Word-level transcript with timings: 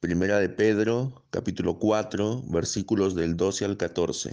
Primera 0.00 0.38
de 0.38 0.48
Pedro, 0.48 1.26
capítulo 1.30 1.80
4, 1.80 2.44
versículos 2.50 3.16
del 3.16 3.36
12 3.36 3.64
al 3.64 3.76
14. 3.76 4.32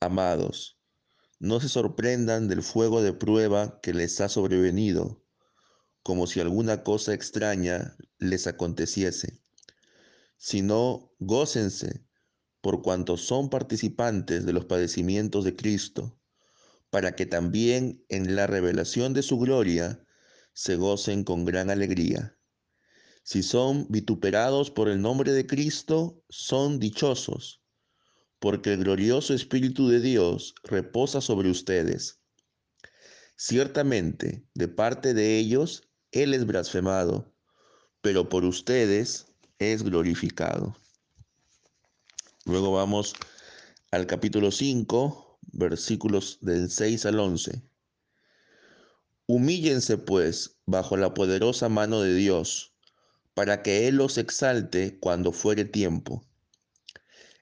Amados, 0.00 0.80
no 1.38 1.60
se 1.60 1.68
sorprendan 1.68 2.48
del 2.48 2.64
fuego 2.64 3.02
de 3.02 3.12
prueba 3.12 3.80
que 3.80 3.94
les 3.94 4.20
ha 4.20 4.28
sobrevenido, 4.28 5.24
como 6.02 6.26
si 6.26 6.40
alguna 6.40 6.82
cosa 6.82 7.14
extraña 7.14 7.96
les 8.18 8.48
aconteciese, 8.48 9.44
sino 10.36 11.14
gócense 11.20 12.04
por 12.60 12.82
cuanto 12.82 13.16
son 13.16 13.48
participantes 13.48 14.44
de 14.44 14.52
los 14.52 14.64
padecimientos 14.64 15.44
de 15.44 15.54
Cristo, 15.54 16.20
para 16.90 17.14
que 17.14 17.26
también 17.26 18.04
en 18.08 18.34
la 18.34 18.48
revelación 18.48 19.14
de 19.14 19.22
su 19.22 19.38
gloria 19.38 20.04
se 20.52 20.74
gocen 20.74 21.22
con 21.22 21.44
gran 21.44 21.70
alegría. 21.70 22.39
Si 23.22 23.42
son 23.42 23.86
vituperados 23.88 24.70
por 24.70 24.88
el 24.88 25.00
nombre 25.00 25.32
de 25.32 25.46
Cristo, 25.46 26.22
son 26.28 26.78
dichosos, 26.78 27.62
porque 28.38 28.72
el 28.72 28.84
glorioso 28.84 29.34
Espíritu 29.34 29.88
de 29.88 30.00
Dios 30.00 30.54
reposa 30.64 31.20
sobre 31.20 31.50
ustedes. 31.50 32.20
Ciertamente, 33.36 34.44
de 34.54 34.68
parte 34.68 35.14
de 35.14 35.38
ellos, 35.38 35.88
Él 36.12 36.34
es 36.34 36.46
blasfemado, 36.46 37.34
pero 38.00 38.28
por 38.28 38.44
ustedes 38.44 39.26
es 39.58 39.82
glorificado. 39.82 40.76
Luego 42.46 42.72
vamos 42.72 43.14
al 43.90 44.06
capítulo 44.06 44.50
5, 44.50 45.38
versículos 45.52 46.38
del 46.40 46.70
6 46.70 47.06
al 47.06 47.20
11. 47.20 47.62
Humíllense 49.26 49.98
pues 49.98 50.58
bajo 50.66 50.96
la 50.96 51.14
poderosa 51.14 51.68
mano 51.68 52.00
de 52.00 52.14
Dios, 52.14 52.69
para 53.40 53.62
que 53.62 53.88
Él 53.88 53.94
los 53.94 54.18
exalte 54.18 54.98
cuando 55.00 55.32
fuere 55.32 55.64
tiempo, 55.64 56.28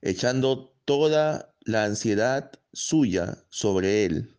echando 0.00 0.72
toda 0.84 1.52
la 1.62 1.86
ansiedad 1.86 2.52
suya 2.72 3.44
sobre 3.50 4.04
Él, 4.04 4.38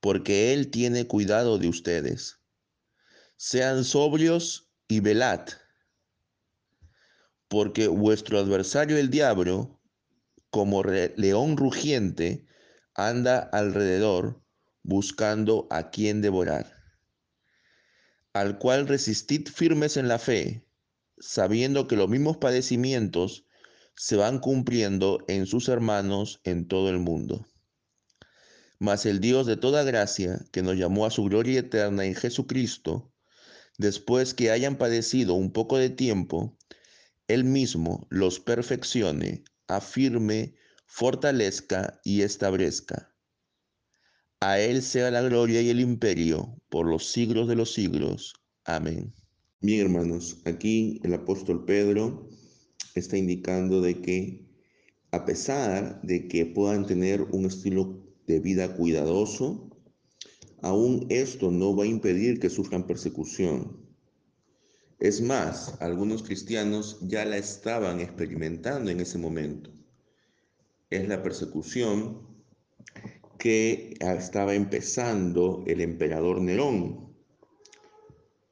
porque 0.00 0.52
Él 0.52 0.70
tiene 0.70 1.06
cuidado 1.06 1.56
de 1.56 1.68
ustedes. 1.68 2.40
Sean 3.38 3.84
sobrios 3.84 4.70
y 4.86 5.00
velad 5.00 5.48
porque 7.48 7.88
vuestro 7.88 8.38
adversario 8.38 8.98
el 8.98 9.08
diablo, 9.08 9.80
como 10.50 10.82
león 10.82 11.56
rugiente, 11.56 12.44
anda 12.94 13.38
alrededor 13.38 14.44
buscando 14.82 15.68
a 15.70 15.88
quien 15.88 16.20
devorar, 16.20 16.70
al 18.34 18.58
cual 18.58 18.86
resistid 18.86 19.48
firmes 19.48 19.96
en 19.96 20.08
la 20.08 20.18
fe, 20.18 20.65
sabiendo 21.18 21.86
que 21.86 21.96
los 21.96 22.08
mismos 22.08 22.36
padecimientos 22.36 23.44
se 23.96 24.16
van 24.16 24.38
cumpliendo 24.38 25.24
en 25.28 25.46
sus 25.46 25.68
hermanos 25.68 26.40
en 26.44 26.68
todo 26.68 26.90
el 26.90 26.98
mundo. 26.98 27.46
Mas 28.78 29.06
el 29.06 29.20
Dios 29.20 29.46
de 29.46 29.56
toda 29.56 29.84
gracia, 29.84 30.44
que 30.52 30.62
nos 30.62 30.76
llamó 30.76 31.06
a 31.06 31.10
su 31.10 31.24
gloria 31.24 31.60
eterna 31.60 32.04
en 32.04 32.14
Jesucristo, 32.14 33.10
después 33.78 34.34
que 34.34 34.50
hayan 34.50 34.76
padecido 34.76 35.34
un 35.34 35.50
poco 35.50 35.78
de 35.78 35.88
tiempo, 35.88 36.56
él 37.28 37.44
mismo 37.44 38.06
los 38.10 38.38
perfeccione, 38.38 39.44
afirme, 39.66 40.54
fortalezca 40.86 42.00
y 42.04 42.22
establezca. 42.22 43.12
A 44.40 44.60
Él 44.60 44.82
sea 44.82 45.10
la 45.10 45.22
gloria 45.22 45.60
y 45.62 45.70
el 45.70 45.80
imperio 45.80 46.60
por 46.68 46.86
los 46.86 47.06
siglos 47.06 47.48
de 47.48 47.56
los 47.56 47.72
siglos. 47.72 48.34
Amén. 48.64 49.14
Bien, 49.60 49.80
hermanos, 49.80 50.42
aquí 50.44 51.00
el 51.02 51.14
apóstol 51.14 51.64
Pedro 51.64 52.28
está 52.94 53.16
indicando 53.16 53.80
de 53.80 54.02
que 54.02 54.46
a 55.12 55.24
pesar 55.24 56.02
de 56.02 56.28
que 56.28 56.44
puedan 56.44 56.86
tener 56.86 57.22
un 57.22 57.46
estilo 57.46 58.04
de 58.26 58.38
vida 58.38 58.76
cuidadoso, 58.76 59.70
aún 60.60 61.06
esto 61.08 61.50
no 61.50 61.74
va 61.74 61.84
a 61.84 61.88
impedir 61.88 62.38
que 62.38 62.50
sufran 62.50 62.86
persecución. 62.86 63.80
Es 64.98 65.22
más, 65.22 65.80
algunos 65.80 66.22
cristianos 66.22 66.98
ya 67.00 67.24
la 67.24 67.38
estaban 67.38 68.00
experimentando 68.00 68.90
en 68.90 69.00
ese 69.00 69.16
momento. 69.16 69.70
Es 70.90 71.08
la 71.08 71.22
persecución 71.22 72.26
que 73.38 73.96
estaba 74.00 74.54
empezando 74.54 75.64
el 75.66 75.80
emperador 75.80 76.42
Nerón. 76.42 77.05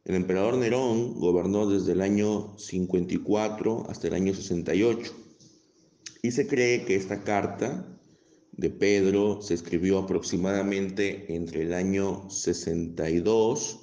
El 0.05 0.17
emperador 0.17 0.59
Nerón 0.59 1.15
gobernó 1.15 1.67
desde 1.67 1.93
el 1.93 2.03
año 2.03 2.59
54 2.59 3.87
hasta 3.89 4.09
el 4.09 4.15
año 4.15 4.35
68 4.35 5.13
y 6.23 6.31
se 6.31 6.47
cree 6.47 6.85
que 6.85 6.95
esta 6.95 7.23
carta 7.23 7.87
de 8.53 8.69
Pedro 8.69 9.41
se 9.41 9.55
escribió 9.55 9.99
aproximadamente 9.99 11.35
entre 11.35 11.63
el 11.63 11.73
año 11.73 12.29
62 12.29 13.81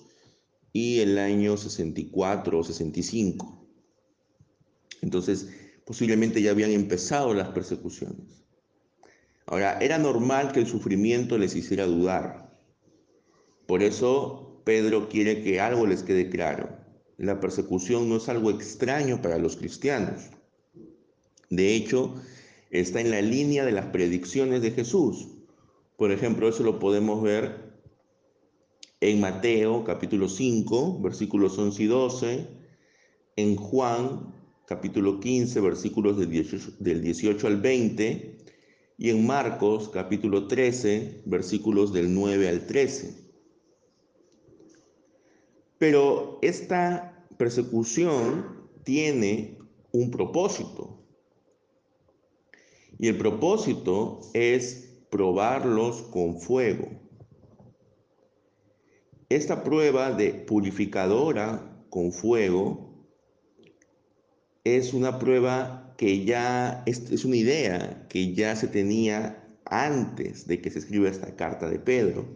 y 0.73 0.99
el 0.99 1.17
año 1.17 1.57
64 1.57 2.59
o 2.59 2.63
65. 2.63 3.67
Entonces, 5.01 5.49
posiblemente 5.85 6.41
ya 6.41 6.51
habían 6.51 6.71
empezado 6.71 7.33
las 7.33 7.49
persecuciones. 7.49 8.43
Ahora, 9.47 9.79
era 9.79 9.97
normal 9.97 10.51
que 10.51 10.59
el 10.59 10.67
sufrimiento 10.67 11.37
les 11.37 11.55
hiciera 11.55 11.85
dudar. 11.85 12.57
Por 13.65 13.81
eso 13.81 14.50
Pedro 14.63 15.09
quiere 15.09 15.43
que 15.43 15.59
algo 15.59 15.87
les 15.87 16.03
quede 16.03 16.29
claro. 16.29 16.69
La 17.17 17.39
persecución 17.39 18.09
no 18.09 18.17
es 18.17 18.29
algo 18.29 18.51
extraño 18.51 19.21
para 19.21 19.37
los 19.37 19.55
cristianos. 19.55 20.29
De 21.49 21.75
hecho, 21.75 22.15
está 22.71 23.01
en 23.01 23.11
la 23.11 23.21
línea 23.21 23.65
de 23.65 23.73
las 23.73 23.87
predicciones 23.87 24.61
de 24.61 24.71
Jesús. 24.71 25.27
Por 25.97 26.11
ejemplo, 26.11 26.49
eso 26.49 26.63
lo 26.63 26.79
podemos 26.79 27.21
ver 27.21 27.71
en 29.01 29.19
Mateo 29.19 29.83
capítulo 29.83 30.29
5, 30.29 31.01
versículos 31.01 31.57
11 31.57 31.83
y 31.83 31.85
12, 31.87 32.47
en 33.35 33.55
Juan 33.55 34.33
capítulo 34.65 35.19
15, 35.19 35.59
versículos 35.59 36.17
del 36.17 36.29
18, 36.29 36.73
del 36.79 37.01
18 37.01 37.47
al 37.47 37.57
20, 37.59 38.37
y 38.97 39.09
en 39.09 39.25
Marcos 39.25 39.89
capítulo 39.89 40.47
13, 40.47 41.23
versículos 41.25 41.91
del 41.91 42.13
9 42.13 42.47
al 42.47 42.67
13. 42.67 43.20
Pero 45.81 46.37
esta 46.43 47.25
persecución 47.37 48.69
tiene 48.83 49.57
un 49.91 50.11
propósito. 50.11 51.03
Y 52.99 53.07
el 53.07 53.17
propósito 53.17 54.21
es 54.35 54.93
probarlos 55.09 56.03
con 56.03 56.39
fuego. 56.39 56.87
Esta 59.27 59.63
prueba 59.63 60.11
de 60.11 60.35
purificadora 60.35 61.83
con 61.89 62.11
fuego 62.11 63.07
es 64.63 64.93
una 64.93 65.17
prueba 65.17 65.95
que 65.97 66.25
ya 66.25 66.83
es, 66.85 67.25
una 67.25 67.37
idea 67.37 68.05
que 68.07 68.35
ya 68.35 68.55
se 68.55 68.67
tenía 68.67 69.57
antes 69.65 70.45
de 70.45 70.61
que 70.61 70.69
se 70.69 70.77
escriba 70.77 71.09
esta 71.09 71.35
carta 71.35 71.67
de 71.67 71.79
Pedro. 71.79 72.27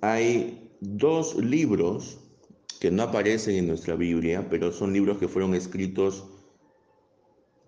Hay 0.00 0.64
dos 0.80 1.34
libros 1.36 2.18
que 2.80 2.90
no 2.90 3.02
aparecen 3.02 3.56
en 3.56 3.66
nuestra 3.66 3.96
Biblia, 3.96 4.48
pero 4.48 4.72
son 4.72 4.92
libros 4.92 5.18
que 5.18 5.28
fueron 5.28 5.54
escritos 5.54 6.24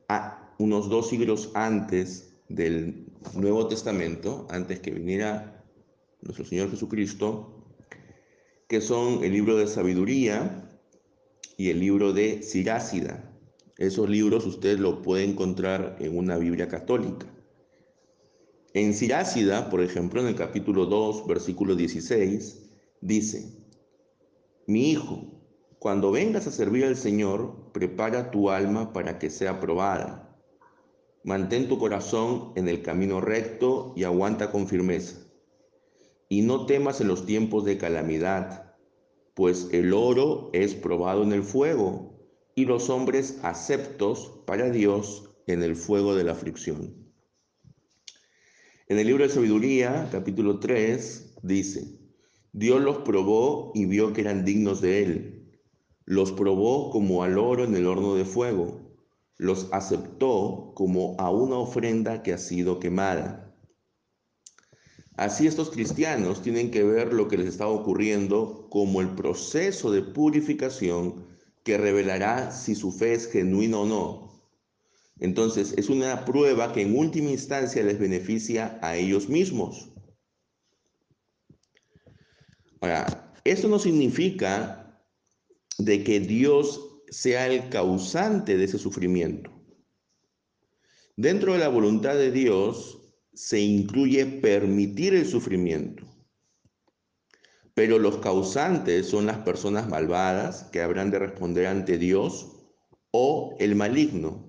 a 0.09 0.53
unos 0.59 0.89
dos 0.89 1.09
siglos 1.09 1.51
antes 1.55 2.35
del 2.49 3.07
Nuevo 3.35 3.67
Testamento, 3.67 4.47
antes 4.51 4.81
que 4.81 4.91
viniera 4.91 5.65
nuestro 6.21 6.45
Señor 6.45 6.71
Jesucristo, 6.71 7.65
que 8.69 8.81
son 8.81 9.25
el 9.25 9.33
libro 9.33 9.57
de 9.57 9.67
sabiduría 9.67 10.69
y 11.57 11.71
el 11.71 11.81
libro 11.81 12.13
de 12.13 12.43
Sirácida. 12.43 13.33
Esos 13.79 14.09
libros 14.09 14.47
usted 14.47 14.79
lo 14.79 15.03
puede 15.03 15.25
encontrar 15.25 15.97
en 16.01 16.17
una 16.17 16.37
Biblia 16.37 16.69
católica. 16.69 17.27
En 18.75 18.95
Sirácida, 18.95 19.71
por 19.71 19.83
ejemplo, 19.83 20.21
en 20.21 20.29
el 20.29 20.37
capítulo 20.37 20.87
2, 20.87 21.27
versículo 21.27 21.75
16, 21.75 22.60
dice, 23.01 23.57
mi 24.67 24.91
hijo, 24.91 25.43
cuando 25.79 26.11
vengas 26.13 26.47
a 26.47 26.53
servir 26.53 26.85
al 26.85 26.97
Señor, 26.97 27.73
prepara 27.73 28.31
tu 28.31 28.51
alma 28.51 28.93
para 28.93 29.19
que 29.19 29.31
sea 29.31 29.61
probada. 29.61 30.39
Mantén 31.25 31.69
tu 31.69 31.79
corazón 31.79 32.53
en 32.57 32.69
el 32.69 32.83
camino 32.83 33.21
recto 33.21 33.93
y 33.97 34.05
aguanta 34.05 34.51
con 34.51 34.69
firmeza 34.69 35.31
y 36.33 36.43
no 36.43 36.65
temas 36.65 37.01
en 37.01 37.09
los 37.09 37.27
tiempos 37.27 37.65
de 37.65 37.77
calamidad, 37.77 38.77
pues 39.35 39.69
el 39.73 39.93
oro 39.93 40.49
es 40.53 40.75
probado 40.75 41.25
en 41.25 41.33
el 41.33 41.43
fuego, 41.43 42.17
y 42.55 42.67
los 42.67 42.89
hombres 42.89 43.41
aceptos 43.43 44.41
para 44.47 44.71
Dios 44.71 45.29
en 45.49 45.65
el 45.65 45.75
fuego 45.75 46.15
de 46.15 46.23
la 46.23 46.33
aflicción. 46.33 46.95
En 48.87 48.99
el 48.99 49.09
libro 49.09 49.25
de 49.25 49.31
Sabiduría, 49.31 50.09
capítulo 50.13 50.61
3, 50.61 51.39
dice, 51.43 51.99
Dios 52.53 52.81
los 52.81 52.99
probó 52.99 53.71
y 53.75 53.85
vio 53.87 54.13
que 54.13 54.23
eran 54.23 54.45
dignos 54.45 54.81
de 54.81 55.03
él. 55.03 55.37
los 56.05 56.33
probó 56.33 56.91
como 56.91 57.23
al 57.23 57.39
oro 57.39 57.63
en 57.63 57.77
el 57.77 57.87
horno 57.87 58.17
de 58.17 58.25
fuego, 58.25 58.81
los 59.37 59.69
aceptó 59.73 60.73
como 60.75 61.15
a 61.21 61.31
una 61.31 61.57
ofrenda 61.57 62.25
que 62.25 62.33
ha 62.33 62.39
sido 62.39 62.81
quemada. 62.81 63.55
Así 65.17 65.47
estos 65.47 65.71
cristianos 65.71 66.43
tienen 66.43 66.73
que 66.73 66.83
ver 66.83 67.13
lo 67.13 67.29
que 67.29 67.39
les 67.39 67.47
está 67.47 67.69
ocurriendo 67.69 68.67
como 68.71 69.01
el 69.01 69.15
proceso 69.15 69.93
de 69.93 70.03
purificación 70.03 71.27
que 71.63 71.79
revelará 71.79 72.51
si 72.51 72.75
su 72.75 72.91
fe 72.91 73.13
es 73.13 73.31
genuina 73.31 73.79
o 73.79 73.87
no. 73.87 74.43
Entonces 75.21 75.75
es 75.77 75.91
una 75.91 76.25
prueba 76.25 76.73
que 76.73 76.83
en 76.83 76.99
última 76.99 77.31
instancia 77.31 77.85
les 77.85 78.01
beneficia 78.01 78.79
a 78.83 78.97
ellos 78.97 79.29
mismos. 79.29 79.90
Ahora, 82.81 83.35
esto 83.45 83.69
no 83.69 83.79
significa 83.79 84.99
de 85.79 86.03
que 86.03 86.21
Dios 86.21 87.03
sea 87.11 87.47
el 87.47 87.69
causante 87.69 88.57
de 88.57 88.65
ese 88.65 88.79
sufrimiento. 88.79 89.51
Dentro 91.17 91.53
de 91.53 91.59
la 91.59 91.69
voluntad 91.69 92.15
de 92.15 92.31
Dios 92.31 92.99
se 93.35 93.61
incluye 93.61 94.25
permitir 94.25 95.15
el 95.15 95.27
sufrimiento, 95.27 96.07
pero 97.75 97.99
los 97.99 98.19
causantes 98.19 99.09
son 99.09 99.27
las 99.27 99.39
personas 99.39 99.89
malvadas 99.89 100.65
que 100.73 100.81
habrán 100.81 101.11
de 101.11 101.19
responder 101.19 101.67
ante 101.67 101.99
Dios 101.99 102.57
o 103.11 103.57
el 103.59 103.75
maligno. 103.75 104.49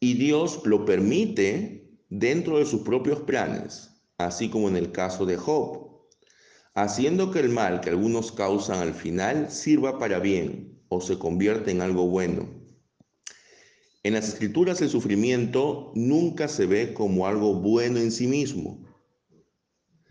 Y 0.00 0.14
Dios 0.14 0.62
lo 0.64 0.84
permite 0.84 1.98
dentro 2.08 2.58
de 2.58 2.66
sus 2.66 2.82
propios 2.82 3.20
planes, 3.20 3.90
así 4.16 4.48
como 4.48 4.68
en 4.68 4.76
el 4.76 4.92
caso 4.92 5.26
de 5.26 5.36
Job 5.36 5.97
haciendo 6.82 7.30
que 7.32 7.40
el 7.40 7.48
mal 7.48 7.80
que 7.80 7.90
algunos 7.90 8.30
causan 8.32 8.80
al 8.80 8.94
final 8.94 9.50
sirva 9.50 9.98
para 9.98 10.20
bien 10.20 10.80
o 10.88 11.00
se 11.00 11.18
convierta 11.18 11.70
en 11.70 11.80
algo 11.80 12.06
bueno. 12.06 12.48
En 14.04 14.14
las 14.14 14.28
escrituras 14.28 14.80
el 14.80 14.88
sufrimiento 14.88 15.92
nunca 15.94 16.46
se 16.48 16.66
ve 16.66 16.94
como 16.94 17.26
algo 17.26 17.54
bueno 17.54 17.98
en 17.98 18.12
sí 18.12 18.26
mismo, 18.26 18.86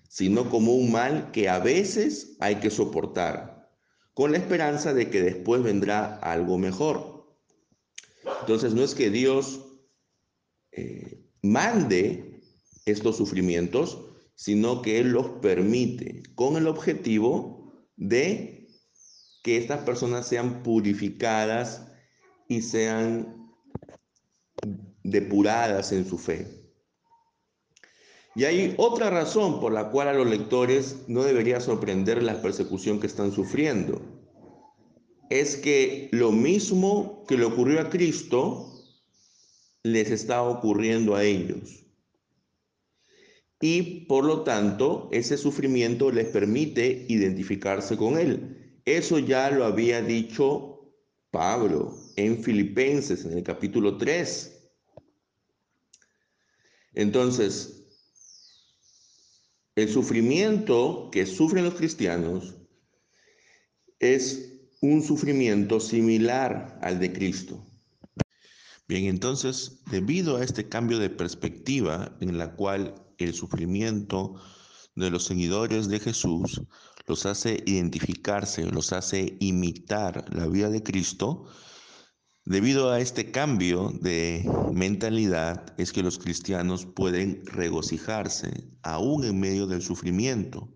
sino 0.10 0.50
como 0.50 0.76
un 0.76 0.92
mal 0.92 1.32
que 1.32 1.48
a 1.48 1.60
veces 1.60 2.36
hay 2.40 2.56
que 2.56 2.70
soportar, 2.70 3.72
con 4.14 4.34
la 4.34 4.38
esperanza 4.38 4.94
de 4.94 5.10
que 5.10 5.22
después 5.22 5.64
vendrá 5.64 6.18
algo 6.18 6.58
mejor. 6.58 7.28
Entonces 8.42 8.74
no 8.74 8.84
es 8.84 8.94
que 8.94 9.10
Dios 9.10 9.64
eh, 10.74 11.24
mande 11.42 12.42
estos 12.86 13.18
sufrimientos, 13.18 14.07
sino 14.38 14.84
que 14.84 15.00
Él 15.00 15.10
los 15.10 15.28
permite 15.42 16.22
con 16.36 16.58
el 16.58 16.68
objetivo 16.68 17.74
de 17.96 18.70
que 19.42 19.58
estas 19.58 19.84
personas 19.84 20.28
sean 20.28 20.62
purificadas 20.62 21.88
y 22.48 22.62
sean 22.62 23.50
depuradas 25.04 25.92
en 25.92 26.08
su 26.08 26.20
fe. 26.20 26.72
Y 28.36 28.46
hay 28.46 28.76
otra 28.78 29.10
razón 29.10 29.60
por 29.60 29.74
la 29.74 29.90
cual 29.90 30.10
a 30.10 30.14
los 30.14 30.28
lectores 30.28 31.08
no 31.08 31.24
debería 31.24 31.60
sorprender 31.60 32.22
la 32.22 32.40
persecución 32.40 33.00
que 33.00 33.08
están 33.08 33.32
sufriendo. 33.32 34.00
Es 35.32 35.56
que 35.56 36.10
lo 36.12 36.32
mismo 36.32 37.26
que 37.28 37.38
le 37.38 37.46
ocurrió 37.46 37.82
a 37.82 37.90
Cristo 37.90 38.72
les 39.82 40.12
está 40.12 40.44
ocurriendo 40.44 41.16
a 41.16 41.24
ellos 41.24 41.87
y 43.60 44.06
por 44.06 44.26
lo 44.26 44.44
tanto 44.44 45.10
ese 45.12 45.38
sufrimiento 45.38 46.12
les 46.12 46.28
permite 46.28 47.06
identificarse 47.10 47.98
con 47.98 48.18
Él. 48.18 48.82
Eso 48.86 49.20
ya 49.20 49.50
lo 49.50 49.66
había 49.66 50.02
dicho 50.02 50.94
Pablo 51.32 51.98
en 52.16 52.44
Filipenses 52.44 53.26
en 53.26 53.38
el 53.38 53.44
capítulo 53.44 53.98
3. 53.98 54.54
Entonces, 56.94 57.84
el 59.76 59.90
sufrimiento 59.90 61.10
que 61.12 61.26
sufren 61.26 61.66
los 61.66 61.76
cristianos 61.76 62.56
es 64.00 64.54
un 64.82 65.04
sufrimiento 65.04 65.80
similar 65.80 66.80
al 66.82 67.00
de 67.00 67.12
Cristo. 67.14 67.64
Bien, 68.88 69.06
entonces, 69.06 69.82
debido 69.92 70.38
a 70.38 70.44
este 70.44 70.70
cambio 70.70 70.98
de 70.98 71.10
perspectiva 71.10 72.16
en 72.22 72.38
la 72.38 72.56
cual 72.56 73.07
el 73.26 73.34
sufrimiento 73.34 74.36
de 74.96 75.10
los 75.10 75.26
seguidores 75.26 75.88
de 75.88 76.00
Jesús 76.00 76.62
los 77.08 77.26
hace 77.26 77.64
identificarse, 77.66 78.66
los 78.66 78.92
hace 78.92 79.38
imitar 79.40 80.26
la 80.34 80.48
vida 80.48 80.70
de 80.70 80.84
Cristo, 80.84 81.46
debido 82.44 82.92
a 82.92 83.00
este 83.00 83.32
cambio 83.32 83.94
de 84.02 84.50
mentalidad 84.74 85.74
es 85.78 85.94
que 85.94 86.04
los 86.04 86.20
cristianos 86.20 86.86
pueden 86.86 87.46
regocijarse 87.46 88.70
aún 88.84 89.24
en 89.24 89.40
medio 89.40 89.68
del 89.68 89.82
sufrimiento. 89.82 90.70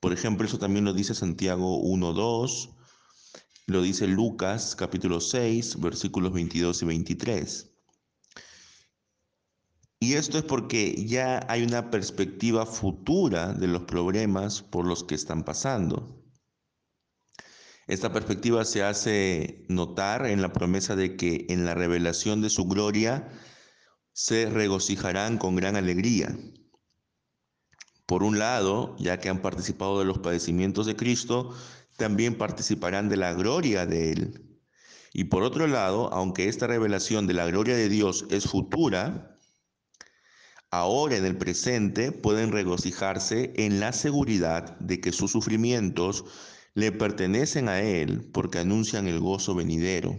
Por 0.00 0.12
ejemplo, 0.12 0.46
eso 0.46 0.58
también 0.58 0.84
lo 0.84 0.92
dice 0.92 1.14
Santiago 1.14 1.82
1.2, 1.82 2.76
lo 3.66 3.82
dice 3.82 4.08
Lucas 4.08 4.74
capítulo 4.76 5.20
6, 5.20 5.80
versículos 5.80 6.32
22 6.32 6.82
y 6.82 6.86
23. 6.86 7.70
Y 10.02 10.14
esto 10.14 10.38
es 10.38 10.44
porque 10.44 11.04
ya 11.04 11.44
hay 11.46 11.62
una 11.62 11.90
perspectiva 11.90 12.64
futura 12.64 13.52
de 13.52 13.66
los 13.66 13.82
problemas 13.82 14.62
por 14.62 14.86
los 14.86 15.04
que 15.04 15.14
están 15.14 15.44
pasando. 15.44 16.24
Esta 17.86 18.10
perspectiva 18.10 18.64
se 18.64 18.82
hace 18.82 19.66
notar 19.68 20.24
en 20.24 20.40
la 20.40 20.54
promesa 20.54 20.96
de 20.96 21.16
que 21.16 21.44
en 21.50 21.66
la 21.66 21.74
revelación 21.74 22.40
de 22.40 22.48
su 22.48 22.64
gloria 22.64 23.28
se 24.12 24.48
regocijarán 24.48 25.36
con 25.36 25.54
gran 25.54 25.76
alegría. 25.76 26.34
Por 28.06 28.22
un 28.22 28.38
lado, 28.38 28.96
ya 28.98 29.20
que 29.20 29.28
han 29.28 29.42
participado 29.42 29.98
de 29.98 30.06
los 30.06 30.20
padecimientos 30.20 30.86
de 30.86 30.96
Cristo, 30.96 31.54
también 31.98 32.38
participarán 32.38 33.10
de 33.10 33.18
la 33.18 33.34
gloria 33.34 33.84
de 33.84 34.12
Él. 34.12 34.60
Y 35.12 35.24
por 35.24 35.42
otro 35.42 35.66
lado, 35.66 36.10
aunque 36.14 36.48
esta 36.48 36.66
revelación 36.66 37.26
de 37.26 37.34
la 37.34 37.44
gloria 37.46 37.76
de 37.76 37.90
Dios 37.90 38.24
es 38.30 38.44
futura, 38.44 39.36
ahora 40.70 41.16
en 41.16 41.24
el 41.24 41.36
presente 41.36 42.12
pueden 42.12 42.52
regocijarse 42.52 43.52
en 43.56 43.80
la 43.80 43.92
seguridad 43.92 44.78
de 44.78 45.00
que 45.00 45.12
sus 45.12 45.32
sufrimientos 45.32 46.24
le 46.74 46.92
pertenecen 46.92 47.68
a 47.68 47.80
Él 47.80 48.30
porque 48.32 48.58
anuncian 48.58 49.08
el 49.08 49.18
gozo 49.18 49.54
venidero. 49.54 50.18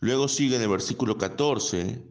Luego 0.00 0.28
sigue 0.28 0.56
en 0.56 0.62
el 0.62 0.68
versículo 0.68 1.16
14 1.18 2.04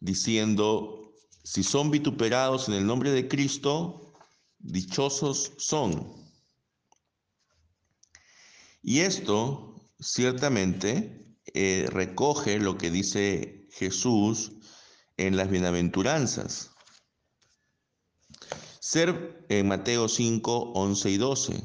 diciendo, 0.00 1.14
si 1.44 1.62
son 1.62 1.90
vituperados 1.90 2.68
en 2.68 2.74
el 2.74 2.86
nombre 2.86 3.10
de 3.10 3.28
Cristo, 3.28 4.14
dichosos 4.58 5.52
son. 5.58 6.12
Y 8.82 9.00
esto 9.00 9.90
ciertamente 10.00 11.36
eh, 11.54 11.86
recoge 11.90 12.58
lo 12.58 12.78
que 12.78 12.90
dice 12.90 13.68
Jesús 13.72 14.52
en 15.16 15.36
las 15.36 15.50
bienaventuranzas. 15.50 16.70
Ser 18.80 19.44
en 19.48 19.68
Mateo 19.68 20.08
5, 20.08 20.72
11 20.74 21.10
y 21.10 21.16
12. 21.16 21.62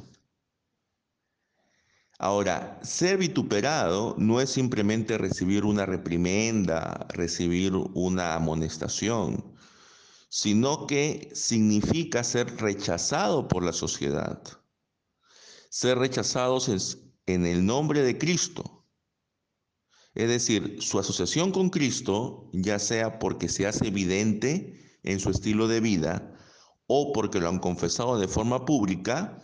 Ahora, 2.20 2.80
ser 2.82 3.18
vituperado 3.18 4.16
no 4.18 4.42
es 4.42 4.50
simplemente 4.50 5.18
recibir 5.20 5.66
una 5.66 5.86
reprimenda, 5.86 7.06
recibir 7.10 7.74
una 7.76 8.34
amonestación, 8.34 9.56
sino 10.30 10.88
que 10.88 11.30
significa 11.34 12.24
ser 12.24 12.58
rechazado 12.58 13.48
por 13.48 13.64
la 13.64 13.74
sociedad. 13.74 14.42
Ser 15.70 16.00
rechazados 16.00 16.70
en 17.28 17.46
el 17.46 17.66
nombre 17.66 18.02
de 18.02 18.18
Cristo. 18.18 18.77
Es 20.18 20.30
decir, 20.30 20.78
su 20.82 20.98
asociación 20.98 21.52
con 21.52 21.70
Cristo, 21.70 22.50
ya 22.52 22.80
sea 22.80 23.20
porque 23.20 23.48
se 23.48 23.68
hace 23.68 23.90
evidente 23.90 24.98
en 25.04 25.20
su 25.20 25.30
estilo 25.30 25.68
de 25.68 25.80
vida 25.80 26.36
o 26.88 27.14
porque 27.14 27.40
lo 27.40 27.50
han 27.50 27.60
confesado 27.60 28.18
de 28.18 28.28
forma 28.28 28.66
pública, 28.66 29.44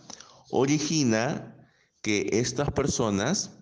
origina 0.50 1.68
que 2.02 2.28
estas 2.32 2.72
personas 2.72 3.52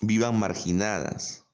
vivan 0.00 0.36
marginadas. 0.36 1.44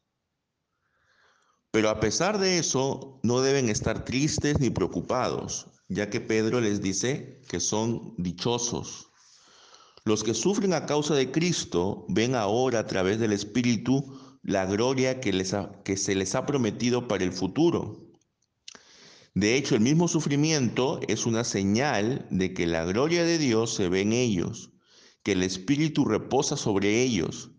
Pero 1.70 1.90
a 1.90 2.00
pesar 2.00 2.38
de 2.38 2.56
eso, 2.56 3.20
no 3.22 3.42
deben 3.42 3.68
estar 3.68 4.06
tristes 4.06 4.58
ni 4.58 4.70
preocupados, 4.70 5.66
ya 5.88 6.08
que 6.08 6.22
Pedro 6.22 6.62
les 6.62 6.80
dice 6.80 7.42
que 7.46 7.60
son 7.60 8.14
dichosos. 8.16 9.10
Los 10.04 10.24
que 10.24 10.32
sufren 10.32 10.72
a 10.72 10.86
causa 10.86 11.14
de 11.14 11.30
Cristo 11.30 12.06
ven 12.08 12.34
ahora 12.34 12.78
a 12.78 12.86
través 12.86 13.20
del 13.20 13.34
Espíritu 13.34 14.21
la 14.42 14.66
gloria 14.66 15.20
que, 15.20 15.32
les 15.32 15.54
que 15.84 15.96
se 15.96 16.14
les 16.14 16.34
ha 16.34 16.46
prometido 16.46 17.06
para 17.08 17.24
el 17.24 17.32
futuro. 17.32 18.12
De 19.34 19.56
hecho, 19.56 19.76
el 19.76 19.80
mismo 19.80 20.08
sufrimiento 20.08 21.00
es 21.08 21.24
una 21.26 21.44
señal 21.44 22.26
de 22.30 22.52
que 22.52 22.66
la 22.66 22.84
gloria 22.84 23.24
de 23.24 23.38
Dios 23.38 23.74
se 23.74 23.88
ve 23.88 24.02
en 24.02 24.12
ellos, 24.12 24.72
que 25.22 25.32
el 25.32 25.42
Espíritu 25.42 26.04
reposa 26.04 26.56
sobre 26.56 27.02
ellos, 27.02 27.52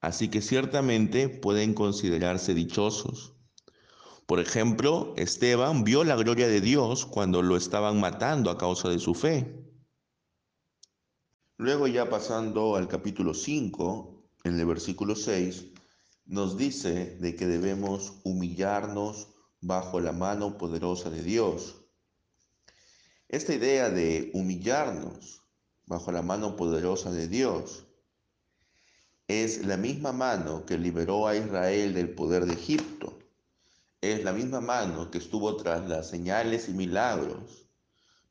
así 0.00 0.28
que 0.28 0.40
ciertamente 0.40 1.28
pueden 1.28 1.74
considerarse 1.74 2.54
dichosos. 2.54 3.34
Por 4.26 4.38
ejemplo, 4.38 5.12
Esteban 5.16 5.82
vio 5.82 6.04
la 6.04 6.14
gloria 6.14 6.46
de 6.46 6.60
Dios 6.60 7.04
cuando 7.04 7.42
lo 7.42 7.56
estaban 7.56 7.98
matando 7.98 8.50
a 8.50 8.56
causa 8.56 8.88
de 8.88 9.00
su 9.00 9.14
fe. 9.14 9.66
Luego 11.58 11.88
ya 11.88 12.08
pasando 12.08 12.76
al 12.76 12.88
capítulo 12.88 13.34
5, 13.34 14.24
en 14.44 14.58
el 14.58 14.64
versículo 14.64 15.16
6, 15.16 15.66
nos 16.26 16.56
dice 16.56 17.16
de 17.16 17.34
que 17.36 17.46
debemos 17.46 18.20
humillarnos 18.24 19.28
bajo 19.60 20.00
la 20.00 20.12
mano 20.12 20.58
poderosa 20.58 21.10
de 21.10 21.22
Dios. 21.22 21.76
Esta 23.28 23.54
idea 23.54 23.90
de 23.90 24.30
humillarnos 24.34 25.42
bajo 25.86 26.12
la 26.12 26.22
mano 26.22 26.56
poderosa 26.56 27.10
de 27.10 27.28
Dios 27.28 27.84
es 29.28 29.64
la 29.64 29.76
misma 29.76 30.12
mano 30.12 30.66
que 30.66 30.76
liberó 30.76 31.28
a 31.28 31.36
Israel 31.36 31.94
del 31.94 32.10
poder 32.14 32.46
de 32.46 32.54
Egipto. 32.54 33.16
Es 34.00 34.24
la 34.24 34.32
misma 34.32 34.60
mano 34.60 35.10
que 35.10 35.18
estuvo 35.18 35.56
tras 35.56 35.88
las 35.88 36.08
señales 36.08 36.68
y 36.68 36.72
milagros, 36.72 37.68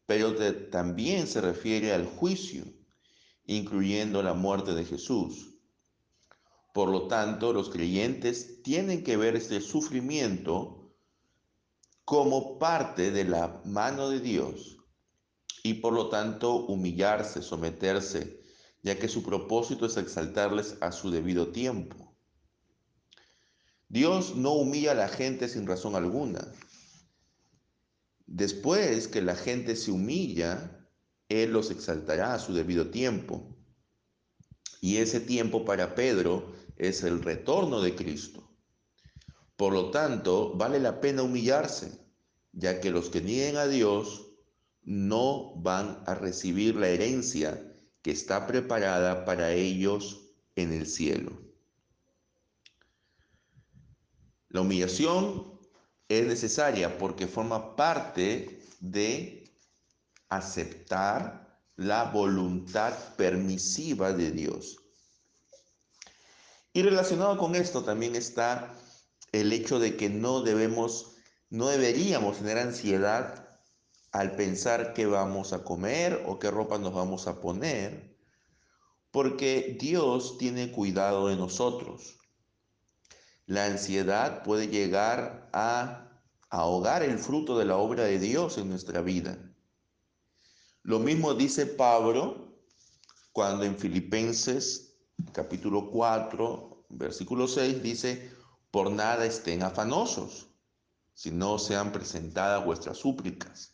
pero 0.05 0.35
también 0.69 1.27
se 1.27 1.39
refiere 1.39 1.93
al 1.93 2.05
juicio, 2.05 2.65
incluyendo 3.45 4.21
la 4.21 4.33
muerte 4.33 4.73
de 4.73 4.83
Jesús. 4.83 5.48
Por 6.73 6.89
lo 6.89 7.07
tanto, 7.07 7.53
los 7.53 7.69
creyentes 7.69 8.61
tienen 8.63 9.03
que 9.03 9.17
ver 9.17 9.35
este 9.35 9.61
sufrimiento 9.61 10.93
como 12.05 12.57
parte 12.57 13.11
de 13.11 13.23
la 13.23 13.61
mano 13.65 14.09
de 14.09 14.19
Dios 14.19 14.77
y 15.63 15.75
por 15.75 15.93
lo 15.93 16.09
tanto 16.09 16.65
humillarse, 16.65 17.41
someterse, 17.41 18.41
ya 18.81 18.97
que 18.97 19.07
su 19.07 19.23
propósito 19.23 19.85
es 19.85 19.97
exaltarles 19.97 20.77
a 20.81 20.91
su 20.91 21.11
debido 21.11 21.51
tiempo. 21.51 22.15
Dios 23.89 24.35
no 24.35 24.53
humilla 24.53 24.91
a 24.91 24.95
la 24.95 25.07
gente 25.07 25.49
sin 25.49 25.65
razón 25.67 25.95
alguna. 25.95 26.53
Después 28.27 29.07
que 29.07 29.21
la 29.21 29.35
gente 29.35 29.75
se 29.75 29.91
humilla, 29.91 30.87
Él 31.27 31.51
los 31.51 31.71
exaltará 31.71 32.35
a 32.35 32.39
su 32.39 32.53
debido 32.53 32.91
tiempo. 32.91 33.55
Y 34.81 34.97
ese 34.97 35.19
tiempo 35.19 35.65
para 35.65 35.95
Pedro 35.95 36.53
es 36.79 37.03
el 37.03 37.21
retorno 37.21 37.81
de 37.81 37.93
Cristo. 37.95 38.49
Por 39.55 39.73
lo 39.73 39.91
tanto, 39.91 40.55
vale 40.55 40.79
la 40.79 41.01
pena 41.01 41.21
humillarse, 41.21 41.91
ya 42.53 42.79
que 42.79 42.89
los 42.89 43.09
que 43.09 43.21
nieguen 43.21 43.57
a 43.57 43.67
Dios 43.67 44.29
no 44.83 45.53
van 45.57 46.01
a 46.07 46.15
recibir 46.15 46.75
la 46.75 46.87
herencia 46.87 47.61
que 48.01 48.11
está 48.11 48.47
preparada 48.47 49.25
para 49.25 49.51
ellos 49.51 50.31
en 50.55 50.71
el 50.71 50.87
cielo. 50.87 51.37
La 54.47 54.61
humillación 54.61 55.59
es 56.07 56.25
necesaria 56.25 56.97
porque 56.97 57.27
forma 57.27 57.75
parte 57.75 58.61
de 58.79 59.53
aceptar 60.29 61.61
la 61.75 62.05
voluntad 62.05 62.93
permisiva 63.15 64.13
de 64.13 64.31
Dios. 64.31 64.79
Y 66.73 66.83
relacionado 66.83 67.37
con 67.37 67.55
esto 67.55 67.83
también 67.83 68.15
está 68.15 68.73
el 69.31 69.51
hecho 69.53 69.79
de 69.79 69.97
que 69.97 70.09
no 70.09 70.41
debemos, 70.41 71.15
no 71.49 71.67
deberíamos 71.67 72.37
tener 72.37 72.57
ansiedad 72.57 73.59
al 74.11 74.35
pensar 74.35 74.93
qué 74.93 75.05
vamos 75.05 75.53
a 75.53 75.63
comer 75.63 76.23
o 76.27 76.39
qué 76.39 76.49
ropa 76.51 76.77
nos 76.77 76.93
vamos 76.93 77.27
a 77.27 77.41
poner, 77.41 78.17
porque 79.11 79.77
Dios 79.79 80.37
tiene 80.37 80.71
cuidado 80.71 81.27
de 81.27 81.35
nosotros. 81.35 82.17
La 83.45 83.65
ansiedad 83.65 84.43
puede 84.43 84.67
llegar 84.67 85.49
a 85.53 86.21
ahogar 86.49 87.03
el 87.03 87.17
fruto 87.17 87.57
de 87.57 87.65
la 87.65 87.77
obra 87.77 88.03
de 88.03 88.19
Dios 88.19 88.57
en 88.57 88.69
nuestra 88.69 89.01
vida. 89.01 89.37
Lo 90.83 90.99
mismo 90.99 91.33
dice 91.33 91.65
Pablo 91.65 92.57
cuando 93.31 93.63
en 93.63 93.77
Filipenses 93.77 94.88
capítulo 95.33 95.89
4, 95.91 96.85
versículo 96.89 97.47
6 97.47 97.81
dice, 97.83 98.31
por 98.71 98.91
nada 98.91 99.25
estén 99.25 99.63
afanosos, 99.63 100.47
si 101.13 101.31
no 101.31 101.59
sean 101.59 101.91
presentadas 101.91 102.63
vuestras 102.65 102.97
súplicas. 102.97 103.73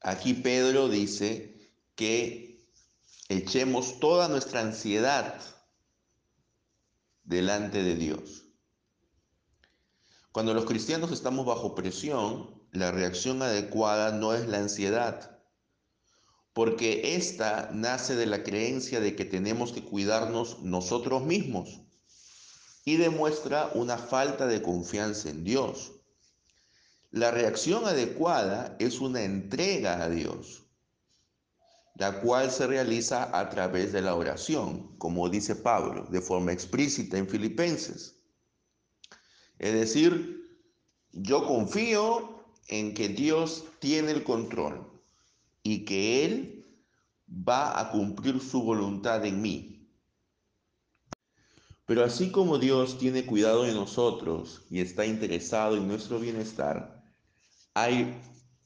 Aquí 0.00 0.34
Pedro 0.34 0.88
dice 0.88 1.74
que 1.94 2.66
echemos 3.28 4.00
toda 4.00 4.28
nuestra 4.28 4.60
ansiedad 4.60 5.40
delante 7.22 7.82
de 7.82 7.94
Dios. 7.96 8.46
Cuando 10.32 10.54
los 10.54 10.64
cristianos 10.64 11.12
estamos 11.12 11.44
bajo 11.44 11.74
presión, 11.74 12.60
la 12.72 12.92
reacción 12.92 13.42
adecuada 13.42 14.12
no 14.12 14.32
es 14.32 14.46
la 14.46 14.58
ansiedad, 14.58 15.39
porque 16.52 17.14
esta 17.16 17.70
nace 17.72 18.16
de 18.16 18.26
la 18.26 18.42
creencia 18.42 19.00
de 19.00 19.14
que 19.14 19.24
tenemos 19.24 19.72
que 19.72 19.84
cuidarnos 19.84 20.62
nosotros 20.62 21.22
mismos 21.22 21.80
y 22.84 22.96
demuestra 22.96 23.70
una 23.74 23.98
falta 23.98 24.46
de 24.46 24.62
confianza 24.62 25.30
en 25.30 25.44
Dios. 25.44 25.92
La 27.12 27.30
reacción 27.30 27.86
adecuada 27.86 28.76
es 28.80 29.00
una 29.00 29.22
entrega 29.22 30.02
a 30.02 30.08
Dios, 30.08 30.64
la 31.94 32.20
cual 32.20 32.50
se 32.50 32.66
realiza 32.66 33.36
a 33.38 33.48
través 33.48 33.92
de 33.92 34.02
la 34.02 34.14
oración, 34.14 34.96
como 34.98 35.28
dice 35.28 35.54
Pablo, 35.54 36.06
de 36.10 36.20
forma 36.20 36.52
explícita 36.52 37.18
en 37.18 37.28
Filipenses. 37.28 38.16
Es 39.58 39.74
decir, 39.74 40.58
yo 41.12 41.46
confío 41.46 42.44
en 42.68 42.94
que 42.94 43.08
Dios 43.08 43.64
tiene 43.80 44.12
el 44.12 44.24
control 44.24 44.89
y 45.70 45.84
que 45.84 46.24
Él 46.24 46.66
va 47.28 47.78
a 47.78 47.92
cumplir 47.92 48.40
su 48.40 48.60
voluntad 48.60 49.24
en 49.24 49.40
mí. 49.40 49.88
Pero 51.86 52.04
así 52.04 52.32
como 52.32 52.58
Dios 52.58 52.98
tiene 52.98 53.24
cuidado 53.24 53.62
de 53.62 53.72
nosotros 53.72 54.66
y 54.68 54.80
está 54.80 55.06
interesado 55.06 55.76
en 55.76 55.86
nuestro 55.86 56.18
bienestar, 56.18 57.04
hay 57.72 58.20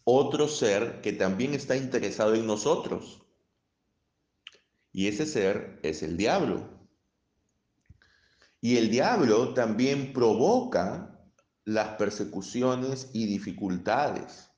otro 0.04 0.49
ser 0.49 1.02
que 1.02 1.12
también 1.12 1.52
está 1.52 1.76
interesado 1.76 2.34
en 2.34 2.46
nosotros. 2.46 3.20
Y 4.90 5.08
ese 5.08 5.26
ser 5.26 5.80
es 5.82 6.02
el 6.02 6.16
diablo. 6.16 6.70
Y 8.62 8.78
el 8.78 8.90
diablo 8.90 9.52
también 9.52 10.14
provoca 10.14 11.20
las 11.66 11.96
persecuciones 11.96 13.11
y 13.12 13.26
dificultades. 13.26 14.53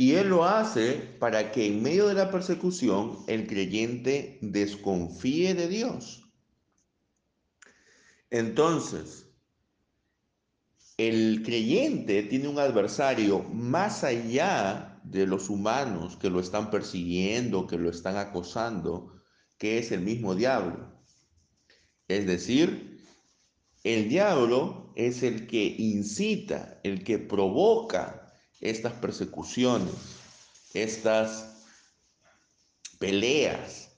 Y 0.00 0.14
él 0.14 0.28
lo 0.28 0.44
hace 0.44 0.94
para 1.18 1.50
que 1.50 1.66
en 1.66 1.82
medio 1.82 2.06
de 2.06 2.14
la 2.14 2.30
persecución 2.30 3.18
el 3.26 3.48
creyente 3.48 4.38
desconfíe 4.40 5.54
de 5.54 5.66
Dios. 5.66 6.24
Entonces, 8.30 9.26
el 10.96 11.42
creyente 11.44 12.22
tiene 12.22 12.46
un 12.46 12.60
adversario 12.60 13.42
más 13.42 14.04
allá 14.04 15.00
de 15.02 15.26
los 15.26 15.50
humanos 15.50 16.16
que 16.16 16.30
lo 16.30 16.38
están 16.38 16.70
persiguiendo, 16.70 17.66
que 17.66 17.76
lo 17.76 17.90
están 17.90 18.16
acosando, 18.16 19.20
que 19.58 19.78
es 19.78 19.90
el 19.90 20.02
mismo 20.02 20.36
diablo. 20.36 21.02
Es 22.06 22.24
decir, 22.24 23.04
el 23.82 24.08
diablo 24.08 24.92
es 24.94 25.24
el 25.24 25.48
que 25.48 25.74
incita, 25.76 26.78
el 26.84 27.02
que 27.02 27.18
provoca 27.18 28.27
estas 28.60 28.92
persecuciones, 28.94 29.94
estas 30.74 31.66
peleas, 32.98 33.90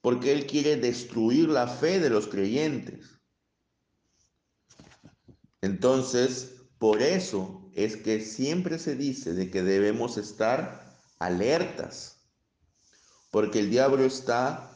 porque 0.00 0.32
él 0.32 0.46
quiere 0.46 0.76
destruir 0.76 1.48
la 1.48 1.66
fe 1.66 2.00
de 2.00 2.10
los 2.10 2.26
creyentes. 2.26 3.20
Entonces, 5.60 6.54
por 6.78 7.02
eso 7.02 7.70
es 7.74 7.96
que 7.96 8.20
siempre 8.20 8.78
se 8.78 8.96
dice 8.96 9.34
de 9.34 9.50
que 9.50 9.62
debemos 9.62 10.16
estar 10.16 10.98
alertas, 11.18 12.24
porque 13.30 13.60
el 13.60 13.70
diablo 13.70 14.04
está 14.04 14.66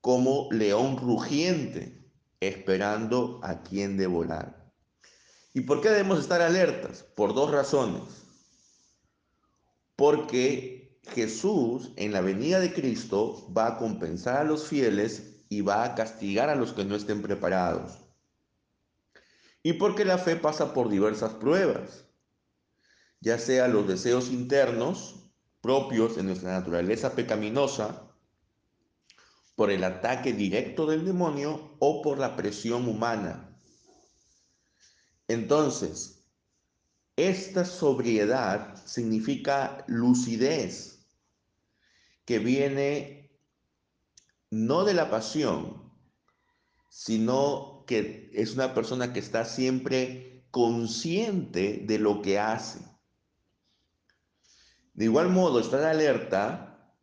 como 0.00 0.48
león 0.52 0.96
rugiente, 0.98 1.98
esperando 2.40 3.40
a 3.42 3.62
quien 3.62 3.96
devorar. 3.96 4.57
¿Y 5.58 5.62
por 5.62 5.80
qué 5.80 5.88
debemos 5.88 6.20
estar 6.20 6.40
alertas? 6.40 7.02
Por 7.02 7.34
dos 7.34 7.50
razones. 7.50 8.02
Porque 9.96 11.00
Jesús 11.14 11.92
en 11.96 12.12
la 12.12 12.20
venida 12.20 12.60
de 12.60 12.72
Cristo 12.72 13.52
va 13.56 13.66
a 13.66 13.76
compensar 13.78 14.36
a 14.36 14.44
los 14.44 14.66
fieles 14.66 15.44
y 15.48 15.62
va 15.62 15.84
a 15.84 15.94
castigar 15.94 16.48
a 16.48 16.54
los 16.54 16.72
que 16.72 16.84
no 16.84 16.94
estén 16.94 17.22
preparados 17.22 17.98
y 19.62 19.74
porque 19.74 20.04
la 20.04 20.18
fe 20.18 20.36
pasa 20.36 20.72
por 20.72 20.88
diversas 20.88 21.34
pruebas, 21.34 22.06
ya 23.20 23.38
sea 23.38 23.68
los 23.68 23.88
deseos 23.88 24.30
internos 24.30 25.30
propios 25.60 26.16
de 26.16 26.22
nuestra 26.22 26.52
naturaleza 26.52 27.14
pecaminosa 27.14 28.10
por 29.56 29.70
el 29.70 29.82
ataque 29.82 30.32
directo 30.32 30.86
del 30.86 31.04
demonio 31.04 31.76
o 31.80 32.00
por 32.00 32.18
la 32.18 32.36
presión 32.36 32.88
humana. 32.88 33.47
Entonces, 35.28 36.24
esta 37.16 37.64
sobriedad 37.64 38.74
significa 38.86 39.84
lucidez, 39.86 41.06
que 42.24 42.38
viene 42.38 43.38
no 44.50 44.84
de 44.84 44.94
la 44.94 45.10
pasión, 45.10 45.92
sino 46.88 47.84
que 47.86 48.30
es 48.34 48.54
una 48.54 48.74
persona 48.74 49.12
que 49.12 49.20
está 49.20 49.44
siempre 49.44 50.44
consciente 50.50 51.84
de 51.86 51.98
lo 51.98 52.22
que 52.22 52.38
hace. 52.38 52.80
De 54.94 55.04
igual 55.04 55.28
modo, 55.28 55.60
estar 55.60 55.82
alerta, 55.84 56.94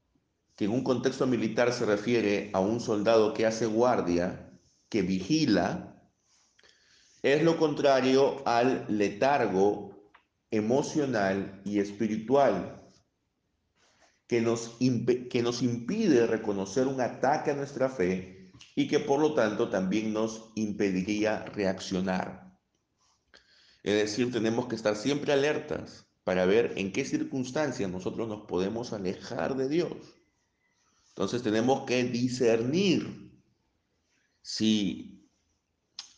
que 0.56 0.66
en 0.66 0.72
un 0.72 0.84
contexto 0.84 1.28
militar 1.28 1.74
se 1.74 1.86
refiere 1.86 2.50
a 2.54 2.60
un 2.60 2.80
soldado 2.80 3.34
que 3.34 3.46
hace 3.46 3.66
guardia, 3.66 4.60
que 4.90 5.02
vigila, 5.02 5.95
es 7.26 7.42
lo 7.42 7.58
contrario 7.58 8.44
al 8.48 8.86
letargo 8.88 10.12
emocional 10.52 11.60
y 11.66 11.80
espiritual, 11.80 12.88
que 14.28 14.42
nos, 14.42 14.78
que 14.78 15.42
nos 15.42 15.64
impide 15.64 16.28
reconocer 16.28 16.86
un 16.86 17.02
ataque 17.02 17.50
a 17.50 17.56
nuestra 17.56 17.90
fe 17.90 18.52
y 18.76 18.88
que 18.88 19.00
por 19.00 19.20
lo 19.20 19.34
tanto 19.34 19.70
también 19.70 20.14
nos 20.14 20.52
impediría 20.54 21.46
reaccionar. 21.46 22.56
Es 23.82 23.96
decir, 23.96 24.32
tenemos 24.32 24.68
que 24.68 24.76
estar 24.76 24.96
siempre 24.96 25.34
alertas 25.34 26.06
para 26.24 26.46
ver 26.46 26.74
en 26.76 26.92
qué 26.92 27.06
circunstancias 27.06 27.90
nosotros 27.90 28.28
nos 28.28 28.46
podemos 28.46 28.94
alejar 28.94 29.56
de 29.56 29.68
Dios. 29.68 29.98
Entonces 31.08 31.42
tenemos 31.42 31.88
que 31.88 32.04
discernir 32.04 33.32
si 34.44 35.15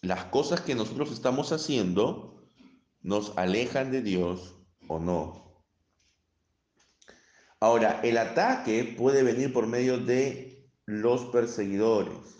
las 0.01 0.25
cosas 0.25 0.62
que 0.62 0.75
nosotros 0.75 1.12
estamos 1.12 1.51
haciendo 1.51 2.50
nos 3.01 3.38
alejan 3.38 3.92
de 3.92 4.01
Dios 4.01 4.56
o 4.88 5.00
no. 5.00 5.66
Ahora, 7.60 8.01
el 8.04 8.18
ataque 8.18 8.96
puede 8.98 9.24
venir 9.24 9.51
por 9.51 9.66
medio 9.66 9.98
de 9.98 10.72
los 10.86 11.25
perseguidores. 11.25 12.36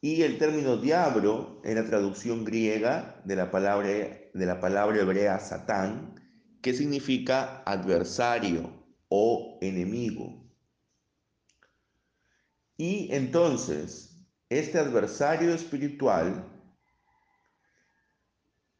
Y 0.00 0.22
el 0.22 0.38
término 0.38 0.76
diablo 0.76 1.60
en 1.64 1.74
la 1.74 1.84
traducción 1.84 2.44
griega 2.44 3.20
de 3.24 3.34
la 3.34 3.50
palabra, 3.50 3.88
de 3.88 4.46
la 4.46 4.60
palabra 4.60 5.00
hebrea 5.00 5.40
satán, 5.40 6.14
que 6.62 6.72
significa 6.72 7.62
adversario 7.66 8.84
o 9.08 9.58
enemigo. 9.60 10.48
Y 12.76 13.12
entonces, 13.12 14.07
este 14.48 14.78
adversario 14.78 15.54
espiritual 15.54 16.44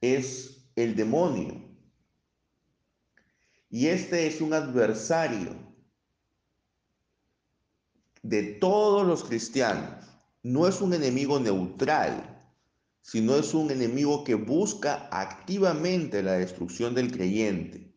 es 0.01 0.71
el 0.77 0.95
demonio. 0.97 1.67
Y 3.71 3.89
este 3.89 4.27
es 4.27 4.41
un 4.41 4.55
adversario 4.55 5.55
de 8.23 8.43
todos 8.55 9.07
los 9.07 9.25
cristianos. 9.25 10.07
No 10.43 10.67
es 10.67 10.81
un 10.81 10.95
enemigo 10.95 11.39
neutral 11.39 12.39
sino 13.09 13.37
es 13.37 13.55
un 13.55 13.71
enemigo 13.71 14.23
que 14.23 14.35
busca 14.35 15.09
activamente 15.11 16.23
la 16.23 16.33
destrucción 16.33 16.95
del 16.95 17.11
creyente. 17.11 17.91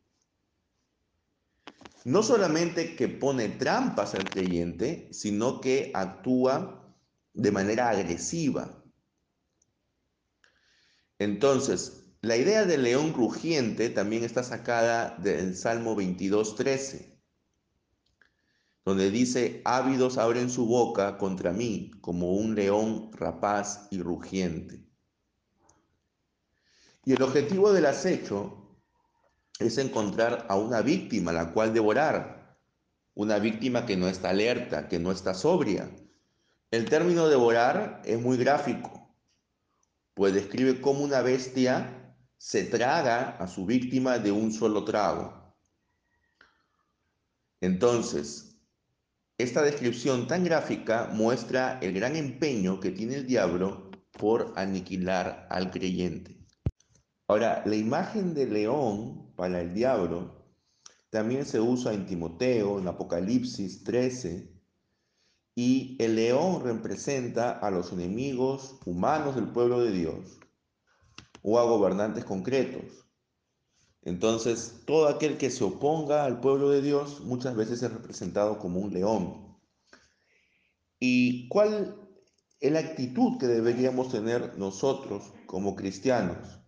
No 2.05 2.23
solamente 2.23 2.95
que 2.95 3.09
pone 3.09 3.49
trampas 3.49 4.15
al 4.15 4.23
creyente, 4.23 5.09
sino 5.11 5.59
que 5.59 5.91
actúa 5.93 6.80
de 7.33 7.51
manera 7.51 7.89
agresiva. 7.89 8.83
Entonces, 11.19 12.01
la 12.21 12.37
idea 12.37 12.65
del 12.65 12.83
león 12.83 13.13
rugiente 13.13 13.89
también 13.89 14.23
está 14.23 14.43
sacada 14.43 15.17
del 15.17 15.55
Salmo 15.55 15.95
22.13, 15.95 17.19
donde 18.85 19.11
dice, 19.11 19.61
ávidos 19.65 20.17
abren 20.17 20.49
su 20.49 20.65
boca 20.65 21.17
contra 21.17 21.51
mí 21.51 21.91
como 22.01 22.33
un 22.33 22.55
león 22.55 23.11
rapaz 23.13 23.87
y 23.91 24.01
rugiente. 24.01 24.83
Y 27.05 27.13
el 27.13 27.21
objetivo 27.23 27.73
del 27.73 27.87
acecho 27.87 28.61
es 29.59 29.77
encontrar 29.77 30.45
a 30.49 30.55
una 30.55 30.81
víctima 30.81 31.31
la 31.31 31.53
cual 31.53 31.73
devorar, 31.73 32.57
una 33.13 33.39
víctima 33.39 33.85
que 33.85 33.97
no 33.97 34.07
está 34.07 34.29
alerta, 34.29 34.87
que 34.87 34.99
no 34.99 35.11
está 35.11 35.33
sobria. 35.33 35.89
El 36.71 36.87
término 36.89 37.27
devorar 37.27 38.01
es 38.05 38.17
muy 38.17 38.37
gráfico, 38.37 39.13
pues 40.13 40.33
describe 40.33 40.79
cómo 40.79 41.03
una 41.03 41.21
bestia 41.21 42.15
se 42.37 42.63
traga 42.63 43.31
a 43.31 43.47
su 43.49 43.65
víctima 43.65 44.19
de 44.19 44.31
un 44.31 44.53
solo 44.53 44.85
trago. 44.85 45.53
Entonces, 47.59 48.55
esta 49.37 49.61
descripción 49.63 50.27
tan 50.27 50.45
gráfica 50.45 51.09
muestra 51.11 51.77
el 51.81 51.93
gran 51.93 52.15
empeño 52.15 52.79
que 52.79 52.91
tiene 52.91 53.15
el 53.15 53.27
diablo 53.27 53.91
por 54.11 54.53
aniquilar 54.55 55.47
al 55.49 55.71
creyente. 55.71 56.37
Ahora, 57.27 57.63
la 57.65 57.75
imagen 57.75 58.33
de 58.33 58.45
león 58.45 59.33
para 59.35 59.59
el 59.59 59.73
diablo 59.73 60.47
también 61.09 61.45
se 61.45 61.59
usa 61.59 61.93
en 61.93 62.05
Timoteo, 62.05 62.79
en 62.79 62.87
Apocalipsis 62.87 63.83
13, 63.83 64.50
y 65.55 65.97
el 65.99 66.15
león 66.15 66.63
representa 66.63 67.51
a 67.51 67.69
los 67.71 67.91
enemigos 67.91 68.79
humanos 68.85 69.35
del 69.35 69.49
pueblo 69.49 69.81
de 69.81 69.91
Dios 69.91 70.39
o 71.41 71.59
a 71.59 71.63
gobernantes 71.63 72.25
concretos. 72.25 73.05
Entonces, 74.03 74.81
todo 74.85 75.07
aquel 75.07 75.37
que 75.37 75.51
se 75.51 75.63
oponga 75.63 76.25
al 76.25 76.39
pueblo 76.39 76.69
de 76.69 76.81
Dios 76.81 77.21
muchas 77.21 77.55
veces 77.55 77.83
es 77.83 77.91
representado 77.91 78.57
como 78.57 78.79
un 78.79 78.93
león. 78.93 79.57
¿Y 80.99 81.47
cuál 81.49 81.95
es 82.59 82.71
la 82.71 82.79
actitud 82.79 83.37
que 83.37 83.47
deberíamos 83.47 84.11
tener 84.11 84.57
nosotros 84.57 85.33
como 85.45 85.75
cristianos? 85.75 86.61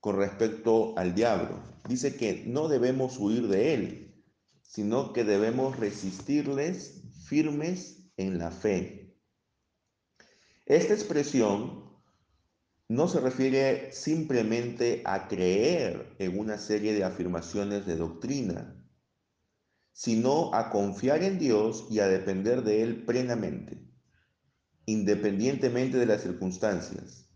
con 0.00 0.16
respecto 0.16 0.96
al 0.96 1.14
diablo. 1.14 1.62
Dice 1.88 2.16
que 2.16 2.44
no 2.46 2.68
debemos 2.68 3.18
huir 3.18 3.48
de 3.48 3.74
él, 3.74 4.24
sino 4.62 5.12
que 5.12 5.24
debemos 5.24 5.78
resistirles 5.78 7.02
firmes 7.28 8.10
en 8.16 8.38
la 8.38 8.50
fe. 8.50 9.14
Esta 10.64 10.94
expresión 10.94 11.88
no 12.88 13.06
se 13.06 13.20
refiere 13.20 13.92
simplemente 13.92 15.02
a 15.04 15.28
creer 15.28 16.14
en 16.18 16.38
una 16.38 16.56
serie 16.56 16.94
de 16.94 17.04
afirmaciones 17.04 17.84
de 17.86 17.96
doctrina, 17.96 18.82
sino 19.92 20.54
a 20.54 20.70
confiar 20.70 21.22
en 21.22 21.38
Dios 21.38 21.86
y 21.90 22.00
a 22.00 22.08
depender 22.08 22.62
de 22.62 22.82
Él 22.82 23.04
plenamente, 23.04 23.86
independientemente 24.86 25.98
de 25.98 26.06
las 26.06 26.22
circunstancias. 26.22 27.28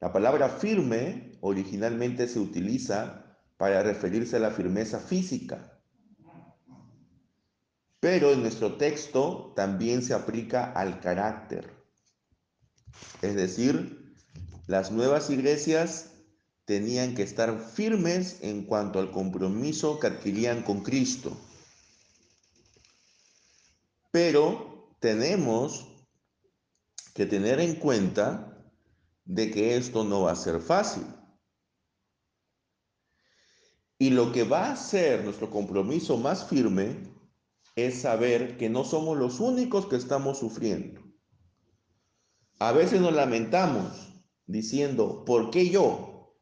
La 0.00 0.12
palabra 0.12 0.48
firme 0.48 1.38
originalmente 1.40 2.28
se 2.28 2.38
utiliza 2.38 3.36
para 3.56 3.82
referirse 3.82 4.36
a 4.36 4.40
la 4.40 4.52
firmeza 4.52 5.00
física, 5.00 5.77
pero 8.00 8.32
en 8.32 8.42
nuestro 8.42 8.76
texto 8.76 9.52
también 9.56 10.02
se 10.02 10.14
aplica 10.14 10.72
al 10.72 11.00
carácter. 11.00 11.72
Es 13.22 13.34
decir, 13.34 14.14
las 14.66 14.92
nuevas 14.92 15.30
iglesias 15.30 16.10
tenían 16.64 17.14
que 17.14 17.22
estar 17.22 17.58
firmes 17.60 18.38
en 18.42 18.64
cuanto 18.64 18.98
al 18.98 19.10
compromiso 19.10 19.98
que 19.98 20.06
adquirían 20.06 20.62
con 20.62 20.82
Cristo. 20.82 21.36
Pero 24.10 24.94
tenemos 25.00 25.86
que 27.14 27.26
tener 27.26 27.60
en 27.60 27.76
cuenta 27.76 28.72
de 29.24 29.50
que 29.50 29.76
esto 29.76 30.04
no 30.04 30.22
va 30.22 30.32
a 30.32 30.36
ser 30.36 30.60
fácil. 30.60 31.06
Y 33.98 34.10
lo 34.10 34.30
que 34.32 34.44
va 34.44 34.70
a 34.70 34.76
ser 34.76 35.24
nuestro 35.24 35.50
compromiso 35.50 36.16
más 36.16 36.48
firme 36.48 37.07
es 37.86 38.00
saber 38.00 38.56
que 38.56 38.68
no 38.68 38.84
somos 38.84 39.16
los 39.16 39.40
únicos 39.40 39.86
que 39.86 39.96
estamos 39.96 40.38
sufriendo. 40.38 41.00
A 42.58 42.72
veces 42.72 43.00
nos 43.00 43.14
lamentamos 43.14 44.12
diciendo, 44.46 45.24
¿por 45.24 45.50
qué 45.50 45.70
yo? 45.70 46.34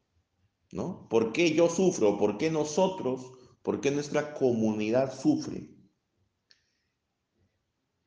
¿No? 0.71 1.07
¿Por 1.09 1.31
qué 1.31 1.53
yo 1.53 1.69
sufro? 1.69 2.17
¿Por 2.17 2.37
qué 2.37 2.49
nosotros? 2.49 3.31
¿Por 3.61 3.81
qué 3.81 3.91
nuestra 3.91 4.33
comunidad 4.33 5.13
sufre? 5.13 5.69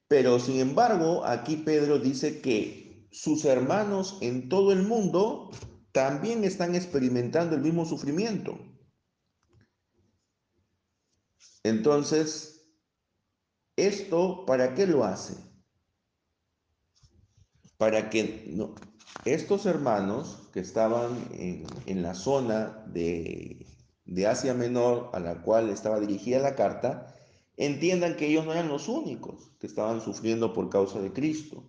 Pero 0.09 0.41
sin 0.41 0.59
embargo, 0.59 1.25
aquí 1.25 1.57
Pedro 1.57 2.01
dice 2.01 2.41
que 2.41 3.07
sus 3.13 3.45
hermanos 3.45 4.19
en 4.23 4.49
todo 4.49 4.73
el 4.73 4.83
mundo 4.83 5.51
también 5.93 6.43
están 6.43 6.75
experimentando 6.75 7.55
el 7.55 7.63
mismo 7.63 7.85
sufrimiento. 7.85 8.59
Entonces, 11.63 12.60
¿esto 13.77 14.45
para 14.47 14.75
qué 14.75 14.87
lo 14.87 15.05
hace? 15.05 15.35
Para 17.77 18.11
que 18.11 18.55
estos 19.25 19.67
hermanos 19.67 20.49
que 20.53 20.61
estaban 20.61 21.29
en, 21.33 22.03
la 22.03 22.15
zona 22.15 22.85
de, 22.87 23.67
de 24.05 24.27
Asia 24.27 24.55
Menor 24.55 25.11
a 25.13 25.21
la 25.21 25.43
cual 25.43 25.71
estaba 25.71 26.01
dirigida 26.01 26.39
la 26.41 26.57
carta, 26.57 27.15
entiendan 27.57 28.17
que 28.17 28.27
ellos 28.27 28.45
no 28.45 28.53
eran 28.53 28.69
los 28.69 28.89
únicos 28.89 29.51
que 29.59 29.67
estaban 29.67 30.01
sufriendo 30.01 30.53
por 30.53 30.71
causa 30.71 31.01
de 31.01 31.13
Cristo. 31.13 31.65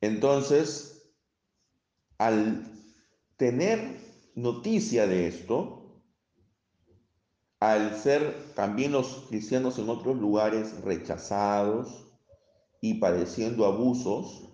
Entonces, 0.00 1.10
al 2.18 2.70
tener 3.36 4.00
noticia 4.34 5.06
de 5.06 5.28
esto, 5.28 5.83
al 7.72 7.96
ser 7.96 8.52
también 8.54 8.92
los 8.92 9.24
cristianos 9.28 9.78
en 9.78 9.88
otros 9.88 10.18
lugares 10.18 10.82
rechazados 10.82 12.06
y 12.82 12.94
padeciendo 12.94 13.64
abusos, 13.64 14.50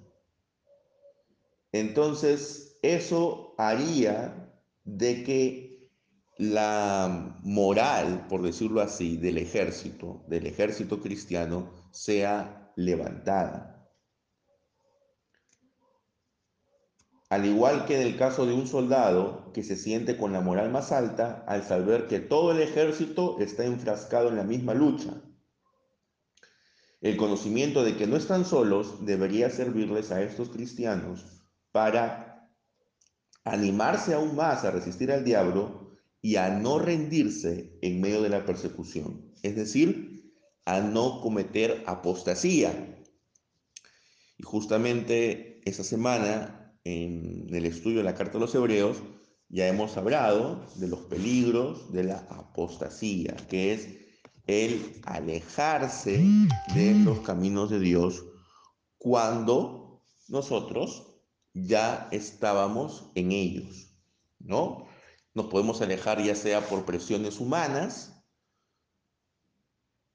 entonces 1.72 2.78
eso 2.82 3.54
haría 3.58 4.52
de 4.84 5.24
que 5.24 5.90
la 6.38 7.36
moral, 7.42 8.26
por 8.28 8.42
decirlo 8.42 8.80
así, 8.80 9.16
del 9.16 9.38
ejército, 9.38 10.22
del 10.28 10.46
ejército 10.46 11.00
cristiano, 11.00 11.68
sea 11.90 12.72
levantada. 12.76 13.79
Al 17.30 17.46
igual 17.46 17.86
que 17.86 17.94
en 17.94 18.04
el 18.04 18.16
caso 18.16 18.44
de 18.44 18.52
un 18.52 18.66
soldado 18.66 19.52
que 19.54 19.62
se 19.62 19.76
siente 19.76 20.16
con 20.16 20.32
la 20.32 20.40
moral 20.40 20.72
más 20.72 20.90
alta 20.90 21.44
al 21.46 21.62
saber 21.62 22.08
que 22.08 22.18
todo 22.18 22.50
el 22.50 22.60
ejército 22.60 23.38
está 23.38 23.64
enfrascado 23.64 24.28
en 24.28 24.36
la 24.36 24.42
misma 24.42 24.74
lucha. 24.74 25.22
El 27.00 27.16
conocimiento 27.16 27.84
de 27.84 27.96
que 27.96 28.08
no 28.08 28.16
están 28.16 28.44
solos 28.44 29.06
debería 29.06 29.48
servirles 29.48 30.10
a 30.10 30.22
estos 30.22 30.50
cristianos 30.50 31.24
para 31.70 32.50
animarse 33.44 34.12
aún 34.12 34.34
más 34.34 34.64
a 34.64 34.72
resistir 34.72 35.12
al 35.12 35.24
diablo 35.24 35.92
y 36.20 36.34
a 36.34 36.50
no 36.50 36.80
rendirse 36.80 37.78
en 37.80 38.00
medio 38.00 38.22
de 38.22 38.28
la 38.28 38.44
persecución, 38.44 39.32
es 39.44 39.54
decir, 39.54 40.34
a 40.66 40.80
no 40.80 41.20
cometer 41.20 41.84
apostasía. 41.86 43.02
Y 44.36 44.42
justamente 44.42 45.60
esa 45.64 45.84
semana 45.84 46.59
en 46.84 47.46
el 47.54 47.66
estudio 47.66 47.98
de 47.98 48.04
la 48.04 48.14
Carta 48.14 48.34
de 48.34 48.40
los 48.40 48.54
Hebreos, 48.54 48.98
ya 49.48 49.66
hemos 49.66 49.96
hablado 49.96 50.64
de 50.76 50.88
los 50.88 51.00
peligros 51.00 51.92
de 51.92 52.04
la 52.04 52.18
apostasía, 52.30 53.34
que 53.48 53.72
es 53.72 53.88
el 54.46 55.00
alejarse 55.04 56.24
de 56.74 56.94
los 56.94 57.20
caminos 57.20 57.70
de 57.70 57.80
Dios 57.80 58.24
cuando 58.98 60.02
nosotros 60.28 61.06
ya 61.52 62.08
estábamos 62.12 63.10
en 63.14 63.32
ellos, 63.32 63.92
¿no? 64.38 64.86
Nos 65.34 65.46
podemos 65.46 65.80
alejar 65.80 66.22
ya 66.22 66.34
sea 66.34 66.68
por 66.68 66.84
presiones 66.84 67.40
humanas, 67.40 68.24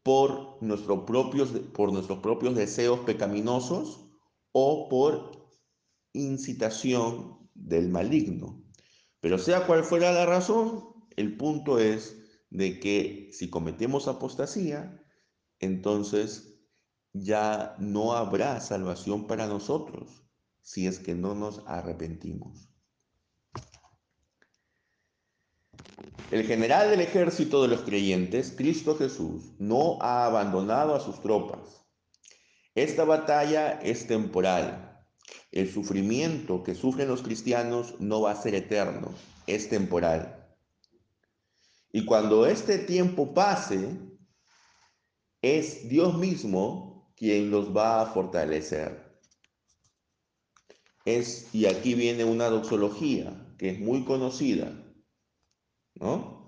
por, 0.04 0.60
propios, 1.06 1.49
por 1.73 1.91
nuestros 1.91 2.19
propios 2.19 2.56
deseos 2.56 2.99
pecaminosos 3.01 4.06
o 4.51 4.88
por 4.88 5.35
incitación 6.15 7.49
del 7.54 7.89
maligno. 7.89 8.63
Pero 9.19 9.38
sea 9.38 9.65
cual 9.67 9.84
fuera 9.84 10.12
la 10.12 10.25
razón, 10.25 10.84
el 11.15 11.38
punto 11.38 11.80
es 11.80 12.17
de 12.49 12.80
que 12.80 13.30
si 13.32 13.49
cometemos 13.49 14.08
apostasía, 14.08 15.04
entonces 15.60 16.60
ya 17.13 17.75
no 17.80 18.13
habrá 18.13 18.60
salvación 18.60 19.28
para 19.28 19.47
nosotros 19.47 20.23
si 20.62 20.88
es 20.88 20.99
que 20.99 21.15
no 21.15 21.36
nos 21.36 21.62
arrepentimos. 21.67 22.69
El 26.32 26.43
general 26.43 26.89
del 26.89 27.01
ejército 27.01 27.62
de 27.62 27.67
los 27.67 27.82
creyentes, 27.82 28.54
Cristo 28.58 28.97
Jesús, 28.97 29.54
no 29.60 30.01
ha 30.01 30.25
abandonado 30.25 30.95
a 30.95 30.99
sus 30.99 31.21
tropas. 31.21 31.86
Esta 32.73 33.06
batalla 33.06 33.80
es 33.82 34.08
temporal, 34.08 34.85
el 35.51 35.71
sufrimiento 35.71 36.63
que 36.63 36.75
sufren 36.75 37.07
los 37.07 37.21
cristianos 37.21 37.99
no 37.99 38.21
va 38.21 38.31
a 38.31 38.41
ser 38.41 38.55
eterno, 38.55 39.13
es 39.47 39.69
temporal. 39.69 40.45
Y 41.91 42.03
cuando 42.05 42.45
este 42.45 42.79
tiempo 42.79 43.33
pase, 43.33 43.89
es 45.41 45.88
Dios 45.88 46.17
mismo 46.17 47.13
quien 47.15 47.51
los 47.51 47.75
va 47.75 48.01
a 48.01 48.05
fortalecer. 48.07 49.19
Es, 51.05 51.53
y 51.53 51.67
aquí 51.67 51.93
viene 51.93 52.25
una 52.25 52.49
doxología 52.49 53.55
que 53.57 53.69
es 53.69 53.79
muy 53.79 54.03
conocida, 54.03 54.73
¿no? 55.95 56.47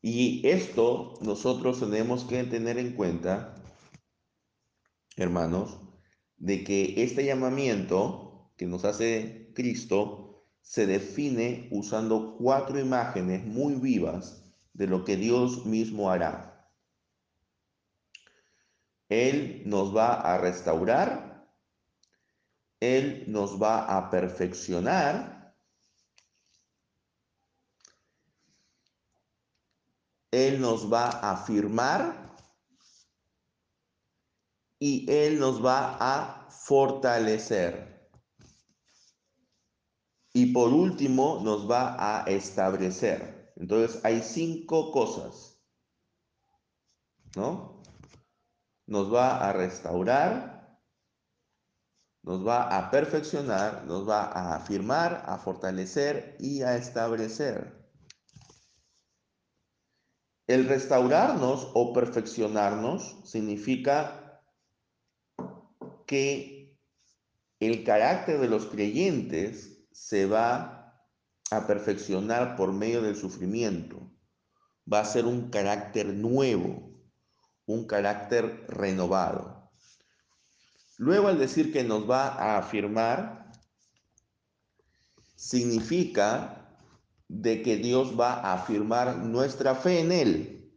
Y 0.00 0.46
esto 0.48 1.14
nosotros 1.20 1.80
tenemos 1.80 2.24
que 2.24 2.42
tener 2.44 2.78
en 2.78 2.94
cuenta, 2.94 3.54
hermanos, 5.16 5.81
de 6.42 6.64
que 6.64 6.94
este 7.04 7.24
llamamiento 7.24 8.50
que 8.56 8.66
nos 8.66 8.84
hace 8.84 9.52
Cristo 9.54 10.44
se 10.60 10.86
define 10.86 11.68
usando 11.70 12.36
cuatro 12.36 12.80
imágenes 12.80 13.44
muy 13.44 13.76
vivas 13.76 14.42
de 14.72 14.88
lo 14.88 15.04
que 15.04 15.16
Dios 15.16 15.64
mismo 15.66 16.10
hará. 16.10 16.68
Él 19.08 19.62
nos 19.66 19.96
va 19.96 20.14
a 20.14 20.36
restaurar, 20.38 21.48
Él 22.80 23.24
nos 23.28 23.62
va 23.62 23.96
a 23.96 24.10
perfeccionar, 24.10 25.54
Él 30.32 30.60
nos 30.60 30.92
va 30.92 31.08
a 31.08 31.34
afirmar 31.34 32.21
y 34.84 35.08
Él 35.08 35.38
nos 35.38 35.64
va 35.64 35.96
a 36.00 36.50
fortalecer. 36.50 38.10
Y 40.34 40.46
por 40.46 40.72
último, 40.72 41.38
nos 41.40 41.70
va 41.70 41.94
a 42.00 42.24
establecer. 42.24 43.52
Entonces, 43.54 44.04
hay 44.04 44.20
cinco 44.22 44.90
cosas, 44.90 45.62
¿no? 47.36 47.80
Nos 48.88 49.14
va 49.14 49.48
a 49.48 49.52
restaurar, 49.52 50.80
nos 52.24 52.44
va 52.44 52.76
a 52.76 52.90
perfeccionar, 52.90 53.84
nos 53.84 54.08
va 54.08 54.24
a 54.24 54.56
afirmar, 54.56 55.22
a 55.26 55.38
fortalecer 55.38 56.36
y 56.40 56.62
a 56.62 56.76
establecer. 56.76 57.88
El 60.48 60.66
restaurarnos 60.66 61.70
o 61.72 61.92
perfeccionarnos 61.92 63.20
significa 63.24 64.21
que 66.12 66.76
el 67.58 67.84
carácter 67.84 68.38
de 68.38 68.46
los 68.46 68.66
creyentes 68.66 69.82
se 69.92 70.26
va 70.26 70.94
a 71.50 71.66
perfeccionar 71.66 72.54
por 72.54 72.70
medio 72.70 73.00
del 73.00 73.16
sufrimiento. 73.16 74.12
Va 74.92 75.00
a 75.00 75.06
ser 75.06 75.24
un 75.24 75.48
carácter 75.48 76.08
nuevo, 76.08 77.02
un 77.64 77.86
carácter 77.86 78.66
renovado. 78.68 79.70
Luego 80.98 81.28
al 81.28 81.38
decir 81.38 81.72
que 81.72 81.82
nos 81.82 82.10
va 82.10 82.28
a 82.28 82.58
afirmar, 82.58 83.50
significa 85.34 86.76
de 87.26 87.62
que 87.62 87.78
Dios 87.78 88.20
va 88.20 88.34
a 88.34 88.52
afirmar 88.52 89.16
nuestra 89.16 89.74
fe 89.74 90.00
en 90.00 90.12
Él. 90.12 90.74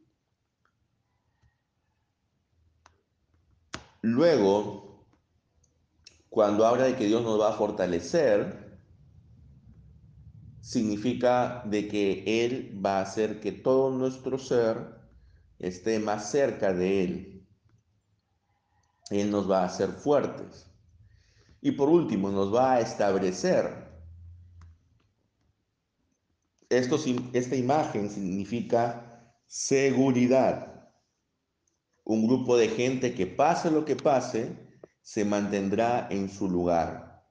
Luego, 4.01 4.84
cuando 6.35 6.65
habla 6.65 6.83
de 6.83 6.97
que 6.97 7.05
Dios 7.05 7.23
nos 7.23 7.39
va 7.39 7.51
a 7.51 7.57
fortalecer, 7.57 8.77
significa 10.59 11.63
de 11.63 11.87
que 11.87 12.43
Él 12.43 12.77
va 12.85 12.97
a 12.97 13.03
hacer 13.03 13.39
que 13.39 13.53
todo 13.53 13.89
nuestro 13.89 14.37
ser 14.37 14.99
esté 15.59 15.97
más 15.97 16.29
cerca 16.29 16.73
de 16.73 17.03
Él. 17.05 17.47
Él 19.11 19.31
nos 19.31 19.49
va 19.49 19.61
a 19.61 19.67
hacer 19.67 19.91
fuertes. 19.91 20.69
Y 21.61 21.71
por 21.71 21.87
último, 21.87 22.29
nos 22.29 22.53
va 22.53 22.73
a 22.73 22.81
establecer. 22.81 23.89
Esto, 26.67 26.99
esta 27.31 27.55
imagen 27.55 28.09
significa 28.09 29.33
seguridad. 29.47 30.89
Un 32.03 32.27
grupo 32.27 32.57
de 32.57 32.67
gente 32.67 33.13
que 33.13 33.25
pase 33.25 33.71
lo 33.71 33.85
que 33.85 33.95
pase, 33.95 34.65
se 35.05 35.23
mantendrá 35.23 36.07
en 36.09 36.29
su 36.31 36.49
lugar. 36.49 37.23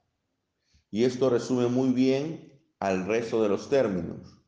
Y 0.92 1.02
esto 1.02 1.28
resume 1.28 1.66
muy 1.66 1.90
bien 1.90 2.62
al 2.78 3.04
resto 3.04 3.42
de 3.42 3.48
los 3.48 3.68
términos. 3.68 4.40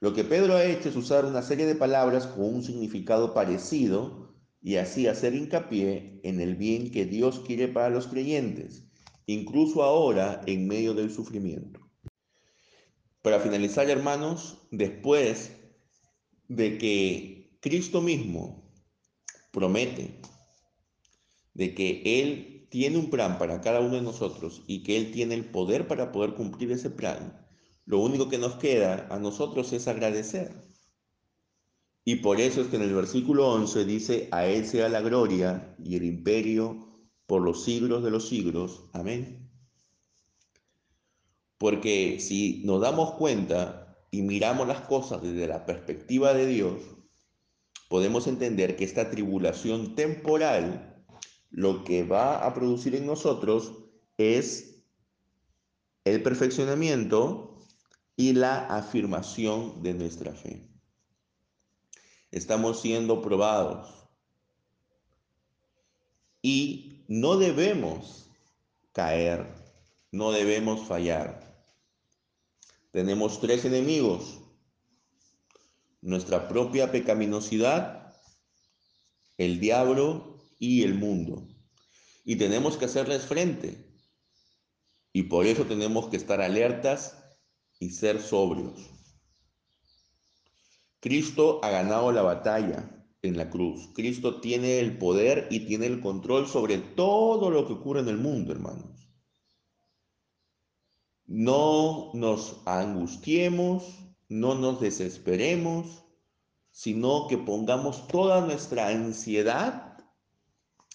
Lo 0.00 0.12
que 0.12 0.22
Pedro 0.22 0.54
ha 0.54 0.64
hecho 0.66 0.90
es 0.90 0.96
usar 0.96 1.24
una 1.24 1.40
serie 1.40 1.64
de 1.64 1.76
palabras 1.76 2.26
con 2.26 2.56
un 2.56 2.62
significado 2.62 3.32
parecido 3.32 4.36
y 4.60 4.76
así 4.76 5.06
hacer 5.06 5.34
hincapié 5.34 6.20
en 6.24 6.42
el 6.42 6.56
bien 6.56 6.90
que 6.90 7.06
Dios 7.06 7.40
quiere 7.40 7.68
para 7.68 7.88
los 7.88 8.06
creyentes, 8.06 8.84
incluso 9.24 9.82
ahora 9.82 10.42
en 10.44 10.68
medio 10.68 10.92
del 10.92 11.10
sufrimiento. 11.10 11.80
Para 13.22 13.40
finalizar, 13.40 13.88
hermanos, 13.88 14.68
después 14.70 15.52
de 16.48 16.76
que 16.76 17.58
Cristo 17.62 18.02
mismo 18.02 18.70
promete 19.52 20.20
de 21.54 21.74
que 21.74 22.02
Él 22.04 22.66
tiene 22.70 22.98
un 22.98 23.10
plan 23.10 23.38
para 23.38 23.60
cada 23.60 23.80
uno 23.80 23.94
de 23.94 24.02
nosotros 24.02 24.62
y 24.66 24.82
que 24.82 24.96
Él 24.96 25.12
tiene 25.12 25.34
el 25.34 25.44
poder 25.44 25.86
para 25.86 26.12
poder 26.12 26.34
cumplir 26.34 26.72
ese 26.72 26.90
plan, 26.90 27.40
lo 27.86 28.00
único 28.00 28.28
que 28.28 28.38
nos 28.38 28.56
queda 28.56 29.06
a 29.10 29.18
nosotros 29.18 29.72
es 29.72 29.88
agradecer. 29.88 30.52
Y 32.04 32.16
por 32.16 32.40
eso 32.40 32.60
es 32.60 32.66
que 32.66 32.76
en 32.76 32.82
el 32.82 32.94
versículo 32.94 33.48
11 33.52 33.84
dice, 33.84 34.28
a 34.30 34.46
Él 34.46 34.66
sea 34.66 34.88
la 34.88 35.00
gloria 35.00 35.74
y 35.82 35.96
el 35.96 36.04
imperio 36.04 36.94
por 37.26 37.42
los 37.42 37.64
siglos 37.64 38.02
de 38.02 38.10
los 38.10 38.28
siglos. 38.28 38.90
Amén. 38.92 39.48
Porque 41.56 42.18
si 42.20 42.62
nos 42.64 42.80
damos 42.80 43.12
cuenta 43.12 43.96
y 44.10 44.22
miramos 44.22 44.68
las 44.68 44.80
cosas 44.82 45.22
desde 45.22 45.46
la 45.46 45.64
perspectiva 45.64 46.34
de 46.34 46.46
Dios, 46.46 46.82
podemos 47.88 48.26
entender 48.26 48.76
que 48.76 48.84
esta 48.84 49.10
tribulación 49.10 49.94
temporal 49.94 50.93
lo 51.54 51.84
que 51.84 52.02
va 52.02 52.44
a 52.44 52.52
producir 52.52 52.96
en 52.96 53.06
nosotros 53.06 53.72
es 54.18 54.82
el 56.04 56.20
perfeccionamiento 56.20 57.60
y 58.16 58.32
la 58.32 58.66
afirmación 58.66 59.80
de 59.80 59.94
nuestra 59.94 60.32
fe. 60.32 60.68
Estamos 62.32 62.80
siendo 62.80 63.22
probados 63.22 64.08
y 66.42 67.04
no 67.06 67.36
debemos 67.36 68.28
caer, 68.92 69.46
no 70.10 70.32
debemos 70.32 70.84
fallar. 70.88 71.40
Tenemos 72.90 73.40
tres 73.40 73.64
enemigos. 73.64 74.40
Nuestra 76.02 76.48
propia 76.48 76.90
pecaminosidad, 76.90 78.12
el 79.38 79.60
diablo 79.60 80.33
y 80.64 80.82
el 80.82 80.94
mundo. 80.94 81.46
Y 82.24 82.36
tenemos 82.36 82.76
que 82.76 82.86
hacerles 82.86 83.26
frente. 83.26 83.92
Y 85.12 85.24
por 85.24 85.46
eso 85.46 85.64
tenemos 85.64 86.08
que 86.08 86.16
estar 86.16 86.40
alertas 86.40 87.22
y 87.78 87.90
ser 87.90 88.20
sobrios. 88.20 88.90
Cristo 91.00 91.60
ha 91.62 91.70
ganado 91.70 92.10
la 92.12 92.22
batalla 92.22 92.90
en 93.20 93.36
la 93.36 93.50
cruz. 93.50 93.90
Cristo 93.94 94.40
tiene 94.40 94.80
el 94.80 94.96
poder 94.96 95.48
y 95.50 95.66
tiene 95.66 95.86
el 95.86 96.00
control 96.00 96.48
sobre 96.48 96.78
todo 96.78 97.50
lo 97.50 97.66
que 97.66 97.74
ocurre 97.74 98.00
en 98.00 98.08
el 98.08 98.16
mundo, 98.16 98.52
hermanos. 98.52 99.06
No 101.26 102.10
nos 102.14 102.62
angustiemos, 102.66 103.84
no 104.28 104.54
nos 104.54 104.80
desesperemos, 104.80 106.04
sino 106.70 107.28
que 107.28 107.38
pongamos 107.38 108.08
toda 108.08 108.40
nuestra 108.40 108.88
ansiedad 108.88 109.93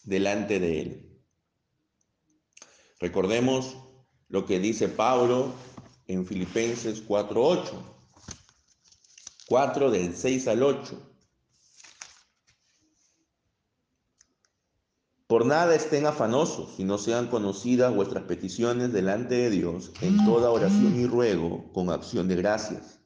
delante 0.09 0.59
de 0.59 0.81
Él. 0.81 1.21
Recordemos 2.99 3.77
lo 4.27 4.45
que 4.45 4.59
dice 4.59 4.89
Pablo 4.89 5.53
en 6.07 6.25
Filipenses 6.25 7.07
4.8. 7.07 7.71
4 9.47 9.91
del 9.91 10.15
6 10.15 10.47
al 10.47 10.63
8. 10.63 11.05
Por 15.27 15.45
nada 15.45 15.75
estén 15.75 16.07
afanosos 16.07 16.79
y 16.79 16.83
no 16.83 16.97
sean 16.97 17.27
conocidas 17.27 17.93
vuestras 17.93 18.23
peticiones 18.23 18.91
delante 18.91 19.35
de 19.35 19.49
Dios 19.51 19.91
en 20.01 20.23
toda 20.25 20.49
oración 20.49 20.99
y 20.99 21.05
ruego 21.05 21.71
con 21.71 21.91
acción 21.91 22.27
de 22.27 22.35
gracias. 22.35 22.99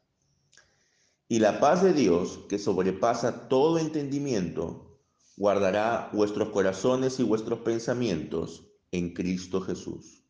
Y 1.28 1.40
la 1.40 1.60
paz 1.60 1.84
de 1.84 1.94
Dios, 1.94 2.40
que 2.48 2.60
sobrepasa 2.60 3.50
todo 3.50 3.78
entendimiento, 3.78 4.93
guardará 5.38 6.10
vuestros 6.14 6.50
corazones 6.50 7.20
y 7.20 7.24
vuestros 7.24 7.60
pensamientos 7.60 8.68
en 8.92 9.14
Cristo 9.14 9.62
Jesús. 9.62 10.24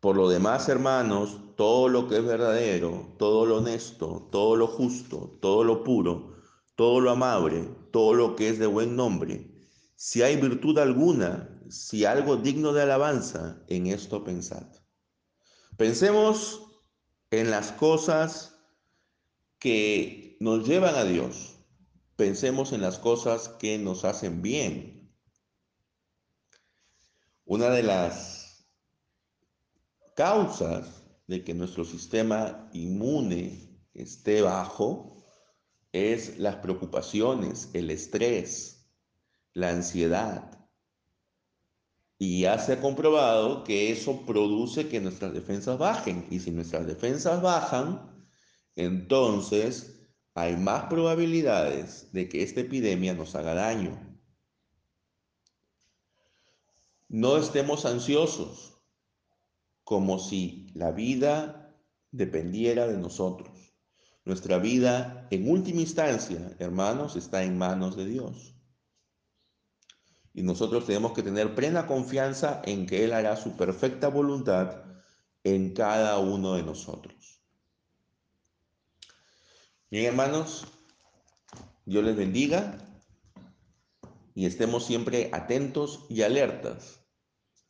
Por 0.00 0.16
lo 0.16 0.28
demás, 0.28 0.68
hermanos, 0.68 1.40
todo 1.56 1.88
lo 1.88 2.08
que 2.08 2.18
es 2.18 2.24
verdadero, 2.24 3.14
todo 3.18 3.46
lo 3.46 3.58
honesto, 3.58 4.28
todo 4.30 4.56
lo 4.56 4.66
justo, 4.66 5.38
todo 5.40 5.64
lo 5.64 5.82
puro, 5.82 6.36
todo 6.74 7.00
lo 7.00 7.10
amable, 7.10 7.68
todo 7.90 8.14
lo 8.14 8.36
que 8.36 8.48
es 8.48 8.58
de 8.58 8.66
buen 8.66 8.96
nombre, 8.96 9.54
si 9.96 10.22
hay 10.22 10.36
virtud 10.36 10.78
alguna, 10.78 11.62
si 11.70 12.04
algo 12.04 12.36
digno 12.36 12.72
de 12.72 12.82
alabanza, 12.82 13.64
en 13.68 13.86
esto 13.86 14.24
pensad. 14.24 14.66
Pensemos 15.76 16.60
en 17.30 17.50
las 17.50 17.72
cosas 17.72 18.58
que 19.58 20.36
nos 20.40 20.66
llevan 20.66 20.94
a 20.96 21.04
Dios. 21.04 21.53
Pensemos 22.16 22.72
en 22.72 22.80
las 22.80 22.98
cosas 22.98 23.48
que 23.48 23.78
nos 23.78 24.04
hacen 24.04 24.40
bien. 24.40 25.12
Una 27.44 27.70
de 27.70 27.82
las 27.82 28.66
causas 30.14 31.02
de 31.26 31.42
que 31.42 31.54
nuestro 31.54 31.84
sistema 31.84 32.70
inmune 32.72 33.80
esté 33.94 34.42
bajo 34.42 35.24
es 35.92 36.38
las 36.38 36.56
preocupaciones, 36.56 37.70
el 37.72 37.90
estrés, 37.90 38.88
la 39.52 39.70
ansiedad. 39.70 40.68
Y 42.18 42.42
ya 42.42 42.58
se 42.58 42.74
ha 42.74 42.80
comprobado 42.80 43.64
que 43.64 43.90
eso 43.90 44.24
produce 44.24 44.88
que 44.88 45.00
nuestras 45.00 45.32
defensas 45.32 45.78
bajen. 45.78 46.26
Y 46.30 46.40
si 46.40 46.50
nuestras 46.52 46.86
defensas 46.86 47.42
bajan, 47.42 48.28
entonces 48.76 49.93
hay 50.34 50.56
más 50.56 50.86
probabilidades 50.86 52.12
de 52.12 52.28
que 52.28 52.42
esta 52.42 52.60
epidemia 52.60 53.14
nos 53.14 53.34
haga 53.36 53.54
daño. 53.54 53.96
No 57.08 57.36
estemos 57.36 57.84
ansiosos, 57.84 58.82
como 59.84 60.18
si 60.18 60.66
la 60.74 60.90
vida 60.90 61.76
dependiera 62.10 62.88
de 62.88 62.98
nosotros. 62.98 63.50
Nuestra 64.24 64.58
vida, 64.58 65.28
en 65.30 65.48
última 65.48 65.82
instancia, 65.82 66.56
hermanos, 66.58 67.14
está 67.14 67.44
en 67.44 67.56
manos 67.56 67.96
de 67.96 68.06
Dios. 68.06 68.56
Y 70.32 70.42
nosotros 70.42 70.86
tenemos 70.86 71.12
que 71.12 71.22
tener 71.22 71.54
plena 71.54 71.86
confianza 71.86 72.60
en 72.64 72.86
que 72.86 73.04
Él 73.04 73.12
hará 73.12 73.36
su 73.36 73.56
perfecta 73.56 74.08
voluntad 74.08 74.82
en 75.44 75.74
cada 75.74 76.18
uno 76.18 76.54
de 76.54 76.64
nosotros. 76.64 77.33
Bien, 79.94 80.06
hermanos, 80.06 80.66
Dios 81.86 82.02
les 82.02 82.16
bendiga 82.16 82.78
y 84.34 84.44
estemos 84.44 84.84
siempre 84.84 85.30
atentos 85.32 86.06
y 86.08 86.22
alertas 86.22 87.06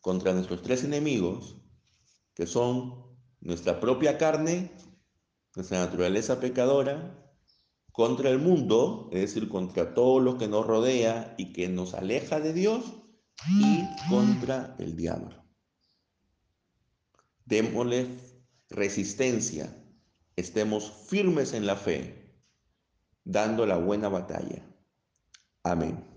contra 0.01 0.33
nuestros 0.33 0.63
tres 0.63 0.85
enemigos 0.85 1.59
que 2.33 2.47
son 2.47 3.15
nuestra 3.43 3.79
propia 3.79 4.17
carne, 4.17 4.73
nuestra 5.55 5.81
naturaleza 5.81 6.41
pecadora, 6.41 7.15
contra 7.93 8.31
el 8.31 8.39
mundo, 8.39 9.11
es 9.13 9.21
decir, 9.21 9.51
contra 9.51 9.93
todo 9.93 10.19
lo 10.19 10.39
que 10.39 10.49
nos 10.49 10.67
rodea 10.67 11.35
y 11.37 11.53
que 11.53 11.69
nos 11.69 11.93
aleja 11.93 12.41
de 12.41 12.55
Dios, 12.55 12.87
y 13.51 13.85
contra 14.09 14.77
el 14.79 14.97
diablo. 14.97 15.45
Démosle 17.45 18.17
resistencia, 18.71 19.84
estemos 20.37 20.91
firmes 21.09 21.53
en 21.53 21.67
la 21.67 21.77
fe, 21.77 22.15
dando 23.25 23.67
la 23.67 23.77
buena 23.77 24.09
batalla. 24.09 24.63
Amén. 25.63 26.14